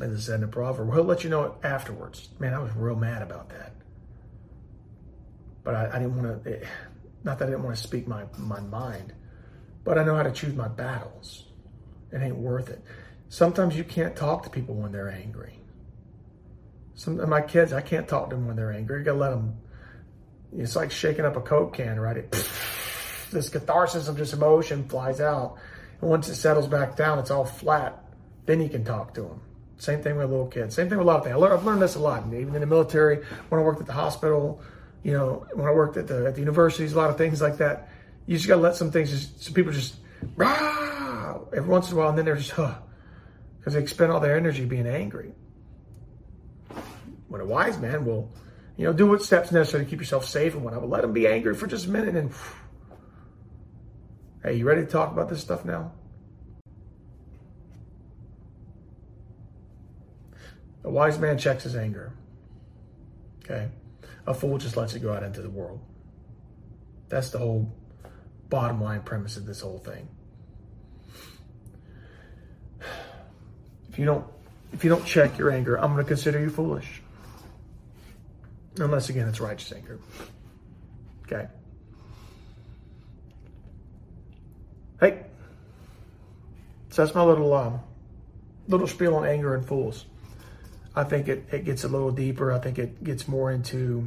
as 0.00 0.12
it 0.12 0.20
said 0.20 0.36
in 0.36 0.40
the 0.42 0.48
proverb, 0.48 0.92
he'll 0.92 1.04
let 1.04 1.24
you 1.24 1.30
know 1.30 1.44
it 1.44 1.52
afterwards. 1.62 2.28
Man, 2.38 2.54
I 2.54 2.58
was 2.58 2.74
real 2.76 2.96
mad 2.96 3.22
about 3.22 3.48
that. 3.50 3.72
But 5.62 5.74
I, 5.74 5.90
I 5.94 5.98
didn't 5.98 6.22
want 6.22 6.44
to, 6.44 6.62
eh, 6.62 6.66
not 7.22 7.38
that 7.38 7.46
I 7.46 7.50
didn't 7.50 7.64
want 7.64 7.76
to 7.76 7.82
speak 7.82 8.06
my, 8.06 8.24
my 8.36 8.60
mind, 8.60 9.14
but 9.82 9.98
I 9.98 10.04
know 10.04 10.14
how 10.14 10.22
to 10.22 10.32
choose 10.32 10.54
my 10.54 10.68
battles. 10.68 11.46
It 12.12 12.20
ain't 12.20 12.36
worth 12.36 12.68
it. 12.68 12.82
Sometimes 13.28 13.76
you 13.76 13.84
can't 13.84 14.14
talk 14.14 14.44
to 14.44 14.50
people 14.50 14.74
when 14.74 14.92
they're 14.92 15.10
angry. 15.10 15.58
Some 16.94 17.18
of 17.18 17.28
my 17.28 17.40
kids, 17.40 17.72
I 17.72 17.80
can't 17.80 18.06
talk 18.06 18.30
to 18.30 18.36
them 18.36 18.46
when 18.46 18.56
they're 18.56 18.72
angry. 18.72 18.98
You 18.98 19.04
gotta 19.04 19.18
let 19.18 19.30
them. 19.30 19.56
It's 20.56 20.76
like 20.76 20.92
shaking 20.92 21.24
up 21.24 21.36
a 21.36 21.40
Coke 21.40 21.74
can, 21.74 21.98
right? 21.98 22.18
It, 22.18 22.32
this 23.34 23.50
catharsis 23.50 24.08
of 24.08 24.16
just 24.16 24.32
emotion 24.32 24.88
flies 24.88 25.20
out, 25.20 25.58
and 26.00 26.08
once 26.08 26.28
it 26.28 26.36
settles 26.36 26.66
back 26.66 26.96
down, 26.96 27.18
it's 27.18 27.30
all 27.30 27.44
flat. 27.44 28.02
Then 28.46 28.60
you 28.60 28.68
can 28.68 28.84
talk 28.84 29.14
to 29.14 29.22
them. 29.22 29.40
Same 29.76 30.02
thing 30.02 30.16
with 30.16 30.30
little 30.30 30.46
kids. 30.46 30.74
Same 30.74 30.88
thing 30.88 30.98
with 30.98 31.06
a 31.06 31.10
lot 31.10 31.18
of 31.18 31.24
things. 31.24 31.36
I've 31.36 31.64
learned 31.64 31.82
this 31.82 31.96
a 31.96 31.98
lot, 31.98 32.24
even 32.26 32.54
in 32.54 32.60
the 32.60 32.66
military. 32.66 33.24
When 33.48 33.60
I 33.60 33.64
worked 33.64 33.80
at 33.80 33.86
the 33.86 33.92
hospital, 33.92 34.62
you 35.02 35.12
know, 35.12 35.46
when 35.52 35.66
I 35.66 35.72
worked 35.72 35.96
at 35.96 36.06
the 36.06 36.26
at 36.26 36.34
the 36.34 36.40
universities, 36.40 36.92
a 36.92 36.96
lot 36.96 37.10
of 37.10 37.18
things 37.18 37.42
like 37.42 37.58
that. 37.58 37.88
You 38.26 38.36
just 38.36 38.48
gotta 38.48 38.62
let 38.62 38.76
some 38.76 38.90
things. 38.90 39.10
Just, 39.10 39.42
some 39.42 39.52
people 39.52 39.72
just 39.72 39.96
rah 40.36 41.40
every 41.54 41.68
once 41.68 41.90
in 41.90 41.96
a 41.96 42.00
while, 42.00 42.08
and 42.08 42.16
then 42.16 42.24
they're 42.24 42.36
just 42.36 42.52
huh 42.52 42.74
because 43.58 43.74
they 43.74 43.80
expend 43.80 44.12
all 44.12 44.20
their 44.20 44.36
energy 44.36 44.64
being 44.66 44.86
angry. 44.86 45.32
When 47.28 47.40
a 47.40 47.46
wise 47.46 47.78
man 47.78 48.04
will, 48.04 48.30
you 48.76 48.84
know, 48.84 48.92
do 48.92 49.06
what 49.06 49.22
steps 49.22 49.50
necessary 49.50 49.84
to 49.84 49.90
keep 49.90 50.00
yourself 50.00 50.26
safe 50.26 50.54
and 50.54 50.62
whatever. 50.62 50.84
Let 50.84 51.00
them 51.00 51.14
be 51.14 51.26
angry 51.26 51.54
for 51.54 51.66
just 51.66 51.86
a 51.86 51.90
minute 51.90 52.14
and, 52.14 52.30
hey, 54.44 54.54
you 54.54 54.64
ready 54.64 54.82
to 54.82 54.86
talk 54.86 55.10
about 55.10 55.28
this 55.28 55.40
stuff 55.40 55.64
now? 55.64 55.92
A 60.84 60.90
wise 60.90 61.18
man 61.18 61.38
checks 61.38 61.64
his 61.64 61.74
anger. 61.74 62.12
Okay. 63.42 63.68
A 64.26 64.34
fool 64.34 64.58
just 64.58 64.76
lets 64.76 64.94
it 64.94 65.00
go 65.00 65.12
out 65.12 65.22
into 65.22 65.40
the 65.42 65.50
world. 65.50 65.80
That's 67.08 67.30
the 67.30 67.38
whole 67.38 67.74
bottom 68.48 68.82
line 68.82 69.02
premise 69.02 69.36
of 69.36 69.46
this 69.46 69.60
whole 69.60 69.78
thing. 69.78 70.08
If 73.90 73.98
you 73.98 74.04
don't 74.04 74.26
if 74.72 74.82
you 74.82 74.90
don't 74.90 75.04
check 75.06 75.38
your 75.38 75.50
anger, 75.50 75.76
I'm 75.76 75.92
going 75.92 76.04
to 76.04 76.08
consider 76.08 76.40
you 76.40 76.50
foolish. 76.50 77.00
Unless 78.78 79.08
again 79.08 79.28
it's 79.28 79.40
righteous 79.40 79.72
anger. 79.72 80.00
Okay. 81.26 81.46
Hey. 85.00 85.24
So 86.94 87.04
that's 87.04 87.12
my 87.12 87.24
little 87.24 87.52
um, 87.52 87.80
little 88.68 88.86
spiel 88.86 89.16
on 89.16 89.26
anger 89.26 89.56
and 89.56 89.66
fools. 89.66 90.06
I 90.94 91.02
think 91.02 91.26
it, 91.26 91.44
it 91.50 91.64
gets 91.64 91.82
a 91.82 91.88
little 91.88 92.12
deeper. 92.12 92.52
I 92.52 92.60
think 92.60 92.78
it 92.78 93.02
gets 93.02 93.26
more 93.26 93.50
into 93.50 94.06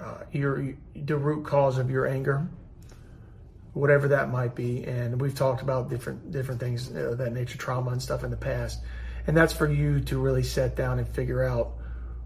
uh, 0.00 0.24
your 0.32 0.74
the 0.96 1.16
root 1.16 1.46
cause 1.46 1.78
of 1.78 1.88
your 1.88 2.04
anger 2.04 2.48
whatever 3.74 4.08
that 4.08 4.32
might 4.32 4.56
be. 4.56 4.82
And 4.82 5.20
we've 5.20 5.36
talked 5.36 5.62
about 5.62 5.88
different 5.88 6.32
different 6.32 6.58
things 6.58 6.90
uh, 6.90 7.14
that 7.16 7.32
nature, 7.32 7.58
trauma 7.58 7.92
and 7.92 8.02
stuff 8.02 8.24
in 8.24 8.32
the 8.32 8.36
past. 8.36 8.80
And 9.28 9.36
that's 9.36 9.52
for 9.52 9.70
you 9.70 10.00
to 10.00 10.18
really 10.18 10.42
set 10.42 10.74
down 10.74 10.98
and 10.98 11.06
figure 11.06 11.44
out 11.44 11.74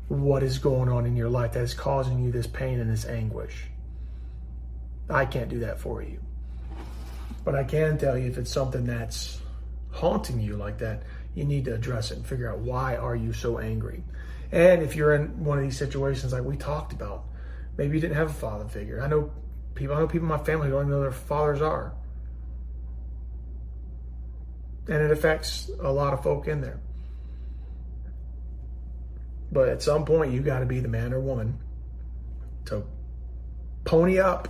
what 0.09 0.43
is 0.43 0.57
going 0.57 0.89
on 0.89 1.05
in 1.05 1.15
your 1.15 1.29
life 1.29 1.53
that 1.53 1.63
is 1.65 1.75
causing 1.75 2.25
you 2.25 2.33
this 2.33 2.47
pain 2.47 2.81
and 2.81 2.91
this 2.91 3.05
anguish. 3.05 3.65
I 5.11 5.27
can't 5.27 5.51
do 5.51 5.59
that 5.59 5.79
for 5.79 6.03
you. 6.03 6.23
But 7.45 7.55
I 7.55 7.65
can 7.65 7.99
tell 7.99 8.17
you 8.17 8.29
if 8.29 8.39
it's 8.39 8.53
something 8.53 8.85
that's 8.85 9.41
haunting 9.91 10.41
you 10.41 10.57
like 10.57 10.79
that, 10.79 11.03
you 11.35 11.45
need 11.45 11.65
to 11.67 11.75
address 11.75 12.11
it 12.11 12.19
and 12.19 12.27
figure 12.27 12.51
out 12.51 12.59
why 12.59 12.97
are 12.97 13.17
you 13.17 13.33
so 13.33 13.59
angry. 13.59 14.05
And 14.53 14.83
if 14.83 14.97
you're 14.97 15.15
in 15.15 15.45
one 15.45 15.59
of 15.59 15.65
these 15.65 15.79
situations 15.79 16.33
like 16.33 16.43
we 16.43 16.57
talked 16.57 16.93
about, 16.93 17.25
maybe 17.77 17.95
you 17.95 18.01
didn't 18.01 18.17
have 18.17 18.31
a 18.31 18.35
father 18.35 18.69
figure. 18.69 19.01
I 19.01 19.09
know 19.09 19.33
People, 19.75 19.97
I 19.97 20.01
know 20.01 20.07
people 20.07 20.27
in 20.27 20.39
my 20.39 20.45
family 20.45 20.69
who 20.69 20.75
don't 20.75 20.83
even 20.83 20.91
know 20.91 21.01
their 21.01 21.13
fathers 21.13 21.63
are. 21.63 21.95
And 24.89 25.03
it 25.03 25.11
affects 25.11 25.71
a 25.81 25.91
lot 25.91 26.13
of 26.13 26.23
folk 26.23 26.49
in 26.49 26.61
there. 26.61 26.81
But 29.53 29.69
at 29.69 29.83
some 29.83 30.05
point, 30.05 30.33
you 30.33 30.41
got 30.43 30.61
to 30.61 30.67
be 30.67 30.81
the 30.81 30.89
man 30.89 31.13
or 31.13 31.21
woman 31.21 31.59
to 32.67 32.85
pony 33.85 34.19
up, 34.19 34.49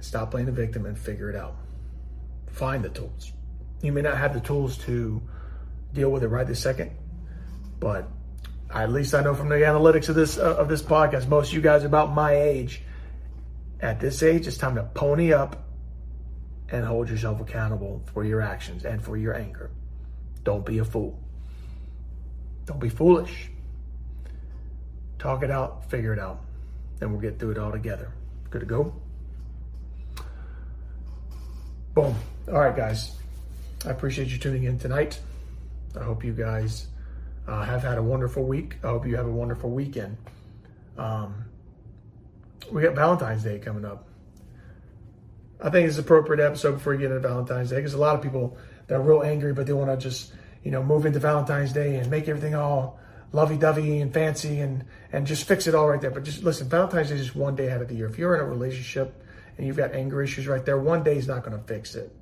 stop 0.00 0.30
playing 0.30 0.46
the 0.46 0.52
victim, 0.52 0.86
and 0.86 0.98
figure 0.98 1.30
it 1.30 1.36
out. 1.36 1.56
Find 2.50 2.84
the 2.84 2.88
tools. 2.88 3.32
You 3.82 3.92
may 3.92 4.02
not 4.02 4.16
have 4.16 4.34
the 4.34 4.40
tools 4.40 4.78
to 4.78 5.22
deal 5.92 6.10
with 6.10 6.22
it 6.22 6.28
right 6.28 6.46
this 6.46 6.60
second, 6.60 6.90
but 7.78 8.08
at 8.70 8.90
least 8.90 9.14
I 9.14 9.22
know 9.22 9.34
from 9.34 9.48
the 9.48 9.56
analytics 9.56 10.08
of 10.08 10.14
this 10.14 10.38
uh, 10.38 10.56
of 10.56 10.68
this 10.68 10.82
podcast, 10.82 11.28
most 11.28 11.48
of 11.48 11.54
you 11.54 11.60
guys 11.60 11.84
are 11.84 11.86
about 11.86 12.12
my 12.12 12.34
age 12.34 12.82
at 13.80 14.00
this 14.00 14.22
age, 14.22 14.46
it's 14.46 14.58
time 14.58 14.74
to 14.74 14.82
pony 14.82 15.32
up 15.32 15.64
and 16.70 16.84
hold 16.84 17.08
yourself 17.08 17.40
accountable 17.40 18.02
for 18.12 18.24
your 18.24 18.42
actions 18.42 18.84
and 18.84 19.02
for 19.02 19.16
your 19.16 19.34
anger. 19.34 19.70
Don't 20.42 20.66
be 20.66 20.78
a 20.78 20.84
fool. 20.84 21.18
Don't 22.64 22.80
be 22.80 22.88
foolish. 22.88 23.50
Talk 25.18 25.42
it 25.42 25.50
out, 25.50 25.88
figure 25.90 26.12
it 26.12 26.18
out, 26.18 26.44
and 27.00 27.10
we'll 27.12 27.20
get 27.20 27.38
through 27.38 27.52
it 27.52 27.58
all 27.58 27.72
together. 27.72 28.12
Good 28.50 28.60
to 28.60 28.66
go? 28.66 28.94
Boom. 31.98 32.14
All 32.46 32.60
right, 32.60 32.76
guys. 32.76 33.16
I 33.84 33.90
appreciate 33.90 34.28
you 34.28 34.38
tuning 34.38 34.62
in 34.62 34.78
tonight. 34.78 35.18
I 35.98 36.04
hope 36.04 36.22
you 36.22 36.32
guys 36.32 36.86
uh, 37.48 37.64
have 37.64 37.82
had 37.82 37.98
a 37.98 38.02
wonderful 38.04 38.44
week. 38.44 38.76
I 38.84 38.86
hope 38.86 39.04
you 39.04 39.16
have 39.16 39.26
a 39.26 39.32
wonderful 39.32 39.70
weekend. 39.70 40.16
Um, 40.96 41.46
we 42.70 42.82
got 42.82 42.94
Valentine's 42.94 43.42
Day 43.42 43.58
coming 43.58 43.84
up. 43.84 44.06
I 45.60 45.70
think 45.70 45.88
it's 45.88 45.96
an 45.96 46.04
appropriate 46.04 46.40
episode 46.40 46.74
before 46.74 46.92
we 46.92 47.00
get 47.00 47.10
into 47.10 47.18
Valentine's 47.18 47.70
Day 47.70 47.76
because 47.76 47.94
a 47.94 47.98
lot 47.98 48.14
of 48.14 48.22
people 48.22 48.56
they're 48.86 49.00
real 49.00 49.24
angry, 49.24 49.52
but 49.52 49.66
they 49.66 49.72
want 49.72 49.90
to 49.90 49.96
just 49.96 50.32
you 50.62 50.70
know 50.70 50.84
move 50.84 51.04
into 51.04 51.18
Valentine's 51.18 51.72
Day 51.72 51.96
and 51.96 52.08
make 52.08 52.28
everything 52.28 52.54
all 52.54 53.00
lovey-dovey 53.32 54.00
and 54.00 54.14
fancy 54.14 54.60
and 54.60 54.84
and 55.12 55.26
just 55.26 55.48
fix 55.48 55.66
it 55.66 55.74
all 55.74 55.88
right 55.88 56.00
there. 56.00 56.12
But 56.12 56.22
just 56.22 56.44
listen, 56.44 56.68
Valentine's 56.68 57.08
Day 57.08 57.16
is 57.16 57.22
just 57.22 57.34
one 57.34 57.56
day 57.56 57.72
out 57.72 57.82
of 57.82 57.88
the 57.88 57.96
year. 57.96 58.06
If 58.06 58.20
you're 58.20 58.36
in 58.36 58.40
a 58.40 58.46
relationship 58.46 59.20
and 59.58 59.66
you've 59.66 59.76
got 59.76 59.92
anger 59.92 60.22
issues 60.22 60.46
right 60.46 60.64
there, 60.64 60.78
one 60.78 61.02
day 61.02 61.16
is 61.16 61.26
not 61.26 61.44
going 61.44 61.58
to 61.58 61.64
fix 61.64 61.94
it. 61.94 62.14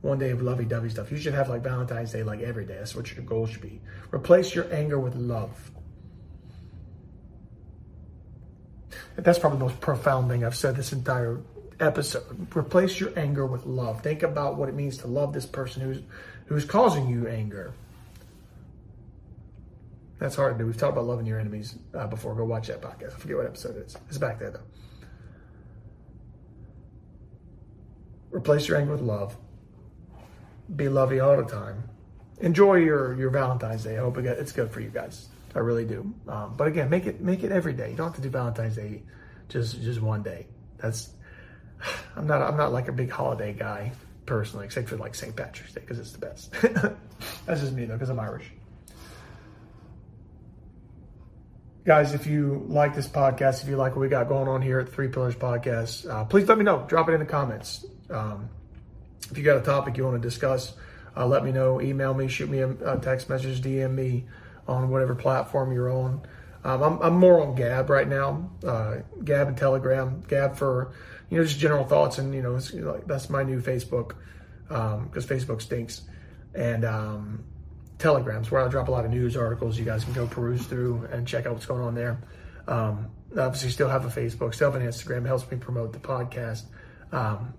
One 0.00 0.18
day 0.18 0.30
of 0.30 0.40
lovey-dovey 0.42 0.90
stuff. 0.90 1.10
You 1.10 1.18
should 1.18 1.34
have 1.34 1.48
like 1.48 1.62
Valentine's 1.62 2.12
Day 2.12 2.22
like 2.22 2.40
every 2.40 2.64
day. 2.64 2.76
That's 2.78 2.94
what 2.94 3.14
your 3.14 3.24
goal 3.24 3.46
should 3.46 3.60
be. 3.60 3.80
Replace 4.12 4.54
your 4.54 4.72
anger 4.72 4.98
with 4.98 5.14
love. 5.14 5.70
That's 9.16 9.38
probably 9.38 9.58
the 9.58 9.64
most 9.64 9.80
profound 9.80 10.30
thing 10.30 10.44
I've 10.44 10.54
said 10.54 10.76
this 10.76 10.92
entire 10.92 11.40
episode. 11.80 12.56
Replace 12.56 13.00
your 13.00 13.16
anger 13.18 13.44
with 13.44 13.66
love. 13.66 14.02
Think 14.02 14.22
about 14.22 14.56
what 14.56 14.68
it 14.68 14.76
means 14.76 14.98
to 14.98 15.08
love 15.08 15.32
this 15.32 15.46
person 15.46 15.82
who's 15.82 16.00
who's 16.46 16.64
causing 16.64 17.08
you 17.08 17.26
anger. 17.26 17.72
That's 20.20 20.36
hard 20.36 20.54
to 20.54 20.58
do. 20.58 20.66
We've 20.66 20.76
talked 20.76 20.92
about 20.92 21.06
loving 21.06 21.26
your 21.26 21.38
enemies 21.40 21.76
uh, 21.94 22.06
before. 22.06 22.34
Go 22.34 22.44
watch 22.44 22.68
that 22.68 22.80
podcast. 22.80 23.16
I 23.16 23.18
forget 23.18 23.36
what 23.36 23.46
episode 23.46 23.76
it 23.76 23.86
is. 23.86 23.96
It's 24.08 24.18
back 24.18 24.38
there 24.38 24.52
though. 24.52 24.60
Replace 28.30 28.68
your 28.68 28.78
anger 28.78 28.92
with 28.92 29.00
love. 29.00 29.36
Be 30.74 30.88
lovey 30.88 31.20
all 31.20 31.36
the 31.36 31.44
time. 31.44 31.88
Enjoy 32.40 32.74
your 32.74 33.14
your 33.14 33.30
Valentine's 33.30 33.84
Day. 33.84 33.96
I 33.96 34.00
hope 34.00 34.18
it's 34.18 34.52
good 34.52 34.70
for 34.70 34.80
you 34.80 34.90
guys. 34.90 35.28
I 35.54 35.60
really 35.60 35.84
do. 35.84 36.12
Um, 36.28 36.54
but 36.56 36.68
again, 36.68 36.90
make 36.90 37.06
it 37.06 37.20
make 37.20 37.42
it 37.42 37.52
every 37.52 37.72
day. 37.72 37.90
You 37.90 37.96
don't 37.96 38.08
have 38.08 38.16
to 38.16 38.22
do 38.22 38.28
Valentine's 38.30 38.76
Day 38.76 39.02
just 39.48 39.80
just 39.82 40.00
one 40.00 40.22
day. 40.22 40.46
That's 40.76 41.10
I'm 42.16 42.26
not 42.26 42.42
I'm 42.42 42.56
not 42.56 42.72
like 42.72 42.88
a 42.88 42.92
big 42.92 43.10
holiday 43.10 43.52
guy. 43.52 43.92
personally, 44.26 44.66
except 44.66 44.88
for 44.90 44.96
like 44.96 45.14
St. 45.14 45.34
Patrick's 45.34 45.72
Day 45.72 45.80
because 45.80 45.98
it's 45.98 46.12
the 46.12 46.18
best. 46.18 46.52
That's 47.46 47.60
just 47.60 47.72
me 47.72 47.86
though, 47.86 47.94
because 47.94 48.10
I'm 48.10 48.20
Irish. 48.20 48.44
Guys, 51.84 52.12
if 52.12 52.26
you 52.26 52.66
like 52.68 52.94
this 52.94 53.08
podcast, 53.08 53.62
if 53.62 53.68
you 53.70 53.76
like 53.76 53.96
what 53.96 54.02
we 54.02 54.08
got 54.08 54.28
going 54.28 54.46
on 54.46 54.60
here 54.60 54.78
at 54.78 54.90
Three 54.90 55.08
Pillars 55.08 55.34
Podcast, 55.34 56.08
uh, 56.08 56.26
please 56.26 56.46
let 56.46 56.58
me 56.58 56.64
know. 56.64 56.84
Drop 56.86 57.08
it 57.08 57.12
in 57.12 57.20
the 57.20 57.26
comments. 57.26 57.86
Um, 58.10 58.48
if 59.30 59.36
you 59.36 59.44
got 59.44 59.56
a 59.56 59.62
topic 59.62 59.96
you 59.96 60.04
want 60.04 60.20
to 60.20 60.26
discuss, 60.26 60.74
uh, 61.16 61.26
let 61.26 61.44
me 61.44 61.52
know. 61.52 61.80
Email 61.80 62.14
me, 62.14 62.28
shoot 62.28 62.48
me 62.48 62.60
a, 62.60 62.70
a, 62.70 62.98
text 62.98 63.28
message, 63.28 63.60
DM 63.60 63.94
me 63.94 64.24
on 64.66 64.88
whatever 64.88 65.14
platform 65.14 65.72
you're 65.72 65.90
on. 65.90 66.22
Um, 66.64 66.82
I'm, 66.82 67.02
I'm, 67.02 67.14
more 67.16 67.40
on 67.40 67.54
Gab 67.54 67.90
right 67.90 68.08
now, 68.08 68.50
uh, 68.66 68.96
Gab 69.24 69.48
and 69.48 69.56
Telegram. 69.56 70.22
Gab 70.28 70.56
for 70.56 70.92
you 71.30 71.38
know 71.38 71.44
just 71.44 71.58
general 71.58 71.84
thoughts, 71.84 72.18
and 72.18 72.34
you 72.34 72.42
know, 72.42 72.58
like 72.90 73.06
that's 73.06 73.30
my 73.30 73.42
new 73.42 73.60
Facebook 73.60 74.14
because 74.68 75.30
um, 75.30 75.36
Facebook 75.36 75.62
stinks, 75.62 76.02
and 76.54 76.84
um, 76.84 77.44
Telegrams 77.98 78.50
where 78.50 78.64
I 78.64 78.68
drop 78.68 78.88
a 78.88 78.90
lot 78.90 79.04
of 79.04 79.10
news 79.10 79.36
articles. 79.36 79.78
You 79.78 79.84
guys 79.84 80.04
can 80.04 80.12
go 80.12 80.26
peruse 80.26 80.66
through 80.66 81.08
and 81.10 81.26
check 81.26 81.46
out 81.46 81.54
what's 81.54 81.66
going 81.66 81.82
on 81.82 81.94
there. 81.94 82.18
Um, 82.66 83.08
obviously, 83.36 83.70
still 83.70 83.88
have 83.88 84.04
a 84.04 84.20
Facebook, 84.20 84.54
still 84.54 84.70
have 84.70 84.80
an 84.80 84.86
Instagram. 84.86 85.24
It 85.24 85.28
helps 85.28 85.50
me 85.50 85.56
promote 85.56 85.92
the 85.92 85.98
podcast. 85.98 86.64
Um, 87.12 87.54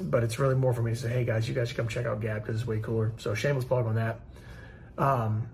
but 0.00 0.22
it's 0.22 0.38
really 0.38 0.54
more 0.54 0.72
for 0.72 0.82
me 0.82 0.92
to 0.92 0.96
say, 0.96 1.08
hey 1.08 1.24
guys, 1.24 1.48
you 1.48 1.54
guys 1.54 1.68
should 1.68 1.76
come 1.76 1.88
check 1.88 2.06
out 2.06 2.20
Gab 2.20 2.42
because 2.42 2.60
it's 2.60 2.66
way 2.66 2.80
cooler. 2.80 3.12
So 3.18 3.34
shameless 3.34 3.64
plug 3.64 3.86
on 3.86 3.96
that. 3.96 4.20
Um, 4.96 5.48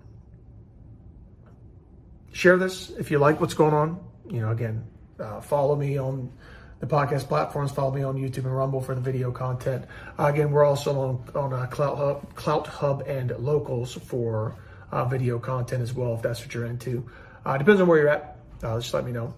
share 2.31 2.57
this 2.57 2.89
if 2.91 3.11
you 3.11 3.19
like 3.19 3.39
what's 3.39 3.53
going 3.53 3.73
on. 3.73 3.99
You 4.29 4.41
know, 4.41 4.51
again, 4.51 4.85
uh, 5.19 5.41
follow 5.41 5.75
me 5.75 5.97
on 5.97 6.31
the 6.79 6.87
podcast 6.87 7.27
platforms. 7.27 7.71
Follow 7.71 7.91
me 7.93 8.03
on 8.03 8.17
YouTube 8.17 8.45
and 8.45 8.55
Rumble 8.55 8.81
for 8.81 8.95
the 8.95 9.01
video 9.01 9.31
content. 9.31 9.85
Uh, 10.19 10.25
again, 10.25 10.51
we're 10.51 10.65
also 10.65 10.99
on 10.99 11.29
on 11.35 11.53
uh, 11.53 11.67
CloutHub, 11.67 12.35
Clout 12.35 12.67
Hub, 12.67 13.03
and 13.07 13.31
Locals 13.39 13.93
for 13.93 14.55
uh, 14.91 15.05
video 15.05 15.39
content 15.39 15.81
as 15.81 15.93
well. 15.93 16.15
If 16.15 16.21
that's 16.21 16.41
what 16.41 16.53
you're 16.53 16.65
into, 16.65 17.09
uh, 17.45 17.57
depends 17.57 17.81
on 17.81 17.87
where 17.87 17.99
you're 17.99 18.09
at. 18.09 18.37
Uh, 18.63 18.79
just 18.79 18.93
let 18.93 19.05
me 19.05 19.11
know. 19.11 19.33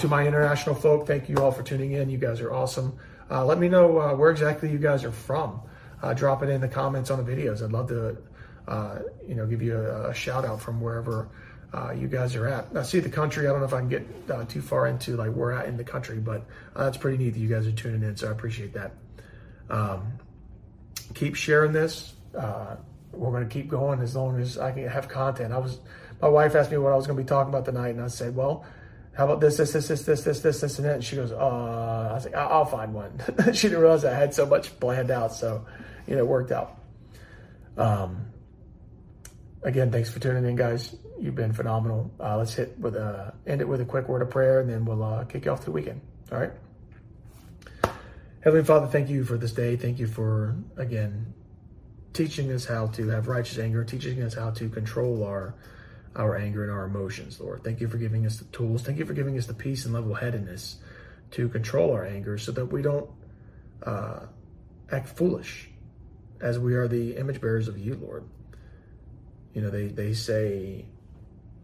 To 0.00 0.08
my 0.08 0.26
international 0.26 0.74
folk, 0.74 1.06
thank 1.06 1.28
you 1.28 1.36
all 1.36 1.52
for 1.52 1.62
tuning 1.62 1.92
in. 1.92 2.10
You 2.10 2.18
guys 2.18 2.40
are 2.40 2.52
awesome. 2.52 2.98
Let 3.30 3.58
me 3.58 3.68
know 3.68 4.14
where 4.16 4.30
exactly 4.30 4.70
you 4.70 4.78
guys 4.78 5.04
are 5.04 5.12
from. 5.12 5.60
drop 6.14 6.42
it 6.42 6.48
in 6.48 6.60
the 6.60 6.68
comments 6.68 7.10
on 7.10 7.24
the 7.24 7.30
videos. 7.30 7.62
I'd 7.62 7.72
love 7.72 7.88
to, 7.88 8.16
you 9.26 9.34
know, 9.34 9.46
give 9.46 9.62
you 9.62 9.76
a, 9.76 10.10
a 10.10 10.14
shout 10.14 10.44
out 10.44 10.60
from 10.60 10.80
wherever 10.80 11.28
uh, 11.72 11.92
you 11.92 12.08
guys 12.08 12.34
are 12.34 12.48
at. 12.48 12.66
I 12.74 12.82
see 12.82 13.00
the 13.00 13.10
country. 13.10 13.46
I 13.46 13.50
don't 13.50 13.60
know 13.60 13.66
if 13.66 13.74
I 13.74 13.80
can 13.80 13.88
get 13.88 14.06
uh, 14.30 14.44
too 14.44 14.62
far 14.62 14.86
into 14.86 15.16
like 15.16 15.32
where 15.32 15.52
at 15.52 15.66
in 15.66 15.76
the 15.76 15.84
country, 15.84 16.18
but 16.18 16.46
uh, 16.74 16.84
that's 16.84 16.96
pretty 16.96 17.18
neat 17.18 17.30
that 17.30 17.40
you 17.40 17.48
guys 17.48 17.66
are 17.66 17.72
tuning 17.72 18.02
in. 18.02 18.16
So 18.16 18.28
I 18.28 18.32
appreciate 18.32 18.72
that. 18.74 18.92
Um, 19.68 20.18
keep 21.14 21.34
sharing 21.34 21.72
this. 21.72 22.14
Uh, 22.36 22.76
we're 23.12 23.30
going 23.30 23.46
to 23.46 23.52
keep 23.52 23.68
going 23.68 24.00
as 24.00 24.16
long 24.16 24.40
as 24.40 24.58
I 24.58 24.72
can 24.72 24.86
have 24.88 25.08
content. 25.08 25.52
I 25.52 25.58
was, 25.58 25.80
my 26.20 26.28
wife 26.28 26.54
asked 26.54 26.70
me 26.70 26.78
what 26.78 26.92
I 26.92 26.96
was 26.96 27.06
going 27.06 27.16
to 27.16 27.22
be 27.22 27.28
talking 27.28 27.50
about 27.50 27.64
tonight, 27.64 27.90
and 27.90 28.02
I 28.02 28.08
said, 28.08 28.34
well, 28.34 28.64
how 29.18 29.24
about 29.24 29.40
this, 29.40 29.56
this, 29.56 29.72
this, 29.72 29.88
this, 29.88 30.02
this, 30.04 30.20
this, 30.22 30.40
this, 30.42 30.60
this, 30.60 30.78
and 30.78 30.86
that? 30.86 30.94
And 30.94 31.04
she 31.04 31.16
goes, 31.16 31.32
uh, 31.32 31.36
I 31.36 32.14
was 32.14 32.24
like, 32.24 32.36
I'll 32.36 32.64
find 32.64 32.94
one. 32.94 33.20
she 33.52 33.66
didn't 33.66 33.80
realize 33.80 34.04
I 34.04 34.14
had 34.14 34.32
so 34.32 34.46
much 34.46 34.78
planned 34.78 35.10
out, 35.10 35.34
so 35.34 35.66
you 36.06 36.14
know, 36.14 36.20
it 36.20 36.26
worked 36.28 36.52
out. 36.52 36.80
Um, 37.76 38.26
again, 39.64 39.90
thanks 39.90 40.08
for 40.08 40.20
tuning 40.20 40.44
in, 40.44 40.54
guys. 40.54 40.94
You've 41.20 41.34
been 41.34 41.52
phenomenal. 41.52 42.12
Uh, 42.20 42.36
let's 42.38 42.54
hit 42.54 42.78
with 42.78 42.94
a 42.94 43.34
end 43.44 43.60
it 43.60 43.66
with 43.66 43.80
a 43.80 43.84
quick 43.84 44.08
word 44.08 44.22
of 44.22 44.30
prayer, 44.30 44.60
and 44.60 44.70
then 44.70 44.84
we'll 44.84 45.02
uh, 45.02 45.24
kick 45.24 45.46
you 45.46 45.50
off 45.50 45.58
to 45.60 45.64
the 45.66 45.72
weekend. 45.72 46.00
All 46.30 46.38
right. 46.38 46.52
Heavenly 48.44 48.64
Father, 48.64 48.86
thank 48.86 49.10
you 49.10 49.24
for 49.24 49.36
this 49.36 49.50
day. 49.50 49.74
Thank 49.74 49.98
you 49.98 50.06
for 50.06 50.54
again 50.76 51.34
teaching 52.12 52.52
us 52.52 52.64
how 52.64 52.86
to 52.86 53.08
have 53.08 53.26
righteous 53.26 53.58
anger, 53.58 53.82
teaching 53.82 54.22
us 54.22 54.34
how 54.34 54.52
to 54.52 54.68
control 54.68 55.24
our 55.24 55.56
our 56.18 56.36
anger 56.36 56.64
and 56.64 56.72
our 56.72 56.84
emotions, 56.84 57.40
Lord. 57.40 57.62
Thank 57.62 57.80
you 57.80 57.88
for 57.88 57.96
giving 57.96 58.26
us 58.26 58.38
the 58.38 58.44
tools. 58.46 58.82
Thank 58.82 58.98
you 58.98 59.06
for 59.06 59.14
giving 59.14 59.38
us 59.38 59.46
the 59.46 59.54
peace 59.54 59.84
and 59.84 59.94
level 59.94 60.14
headedness 60.14 60.78
to 61.30 61.48
control 61.48 61.92
our 61.92 62.04
anger 62.04 62.36
so 62.36 62.50
that 62.52 62.66
we 62.66 62.82
don't 62.82 63.08
uh, 63.84 64.26
act 64.90 65.08
foolish 65.08 65.70
as 66.40 66.58
we 66.58 66.74
are 66.74 66.88
the 66.88 67.16
image 67.16 67.40
bearers 67.40 67.68
of 67.68 67.78
you, 67.78 67.94
Lord. 67.94 68.24
You 69.54 69.62
know, 69.62 69.70
they, 69.70 69.86
they 69.86 70.12
say, 70.12 70.86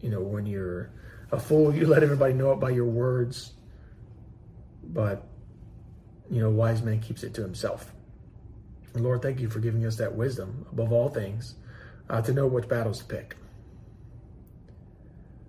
you 0.01 0.11
know, 0.11 0.21
when 0.21 0.47
you're 0.47 0.91
a 1.33 1.39
fool, 1.39 1.75
you 1.77 1.87
let 1.87 2.05
everybody 2.05 2.33
know 2.33 2.53
it 2.53 2.61
by 2.61 2.71
your 2.71 2.87
words. 2.87 3.53
But, 4.85 5.27
you 6.31 6.41
know, 6.41 6.51
wise 6.51 6.81
man 6.81 7.01
keeps 7.01 7.25
it 7.25 7.35
to 7.35 7.43
himself. 7.43 7.93
And 8.95 9.03
Lord, 9.03 9.23
thank 9.23 9.41
you 9.41 9.51
for 9.51 9.59
giving 9.59 9.85
us 9.85 9.97
that 9.97 10.15
wisdom 10.15 10.67
above 10.71 10.93
all 10.93 11.09
things 11.09 11.57
uh, 12.09 12.23
to 12.23 12.33
know 12.33 12.47
which 12.47 12.69
battles 12.69 12.99
to 13.01 13.05
pick. 13.05 13.35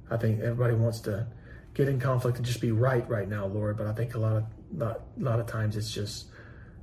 I 0.10 0.18
think 0.18 0.39
everybody 0.39 0.76
wants 0.76 1.00
to 1.02 1.28
get 1.74 1.89
in 1.89 2.00
conflict 2.00 2.38
and 2.38 2.46
just 2.46 2.62
be 2.62 2.72
right 2.72 3.08
right 3.10 3.28
now, 3.28 3.46
Lord. 3.48 3.78
But 3.78 3.88
I 3.88 3.94
think 3.94 4.15
a 4.15 4.20
lot 4.20 4.38
of 4.38 4.44
not, 4.72 5.02
a 5.20 5.24
lot 5.24 5.39
of 5.39 5.48
times 5.48 5.76
it's 5.76 5.91
just, 5.91 6.28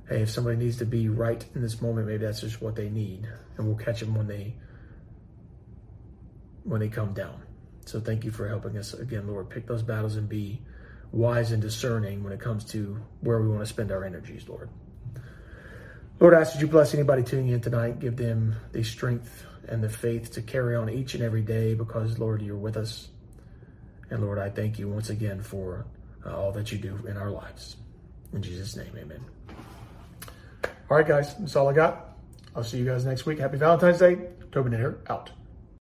hey, 0.09 0.21
if 0.21 0.29
somebody 0.29 0.57
needs 0.57 0.77
to 0.77 0.85
be 0.85 1.09
right 1.09 1.43
in 1.55 1.61
this 1.61 1.81
moment, 1.81 2.07
maybe 2.07 2.25
that's 2.25 2.41
just 2.41 2.61
what 2.61 2.75
they 2.75 2.89
need, 2.89 3.27
and 3.57 3.67
we'll 3.67 3.77
catch 3.77 3.99
them 3.99 4.15
when 4.15 4.27
they 4.27 4.55
when 6.63 6.79
they 6.79 6.89
come 6.89 7.13
down. 7.13 7.41
So 7.85 7.99
thank 7.99 8.23
you 8.23 8.31
for 8.31 8.47
helping 8.47 8.77
us 8.77 8.93
again, 8.93 9.27
Lord, 9.27 9.49
pick 9.49 9.67
those 9.67 9.83
battles 9.83 10.15
and 10.15 10.29
be 10.29 10.61
wise 11.11 11.51
and 11.51 11.61
discerning 11.61 12.23
when 12.23 12.33
it 12.33 12.39
comes 12.39 12.65
to 12.65 12.99
where 13.21 13.41
we 13.41 13.47
want 13.47 13.61
to 13.61 13.65
spend 13.65 13.91
our 13.91 14.03
energies, 14.03 14.47
Lord. 14.47 14.69
Lord, 16.19 16.33
I 16.33 16.41
ask 16.41 16.53
that 16.53 16.61
you 16.61 16.67
bless 16.67 16.93
anybody 16.93 17.23
tuning 17.23 17.49
in 17.49 17.61
tonight. 17.61 17.99
Give 17.99 18.15
them 18.15 18.55
the 18.71 18.83
strength 18.83 19.45
and 19.67 19.83
the 19.83 19.89
faith 19.89 20.31
to 20.31 20.41
carry 20.41 20.75
on 20.75 20.89
each 20.89 21.15
and 21.15 21.23
every 21.23 21.41
day 21.41 21.73
because, 21.73 22.17
Lord, 22.17 22.41
you're 22.41 22.57
with 22.57 22.77
us. 22.77 23.09
And 24.09 24.21
Lord, 24.21 24.39
I 24.39 24.49
thank 24.49 24.79
you 24.79 24.89
once 24.89 25.09
again 25.09 25.41
for 25.41 25.85
uh, 26.25 26.35
all 26.35 26.51
that 26.53 26.71
you 26.71 26.77
do 26.77 26.99
in 27.07 27.17
our 27.17 27.31
lives. 27.31 27.77
In 28.33 28.41
Jesus' 28.41 28.75
name, 28.75 28.91
amen. 28.97 29.23
All 30.89 30.97
right, 30.97 31.07
guys, 31.07 31.35
that's 31.35 31.55
all 31.55 31.69
I 31.69 31.73
got. 31.73 32.17
I'll 32.55 32.63
see 32.63 32.77
you 32.77 32.85
guys 32.85 33.05
next 33.05 33.25
week. 33.25 33.39
Happy 33.39 33.57
Valentine's 33.57 33.99
Day. 33.99 34.17
Tobin 34.51 34.71
here, 34.71 34.99
out. 35.09 35.31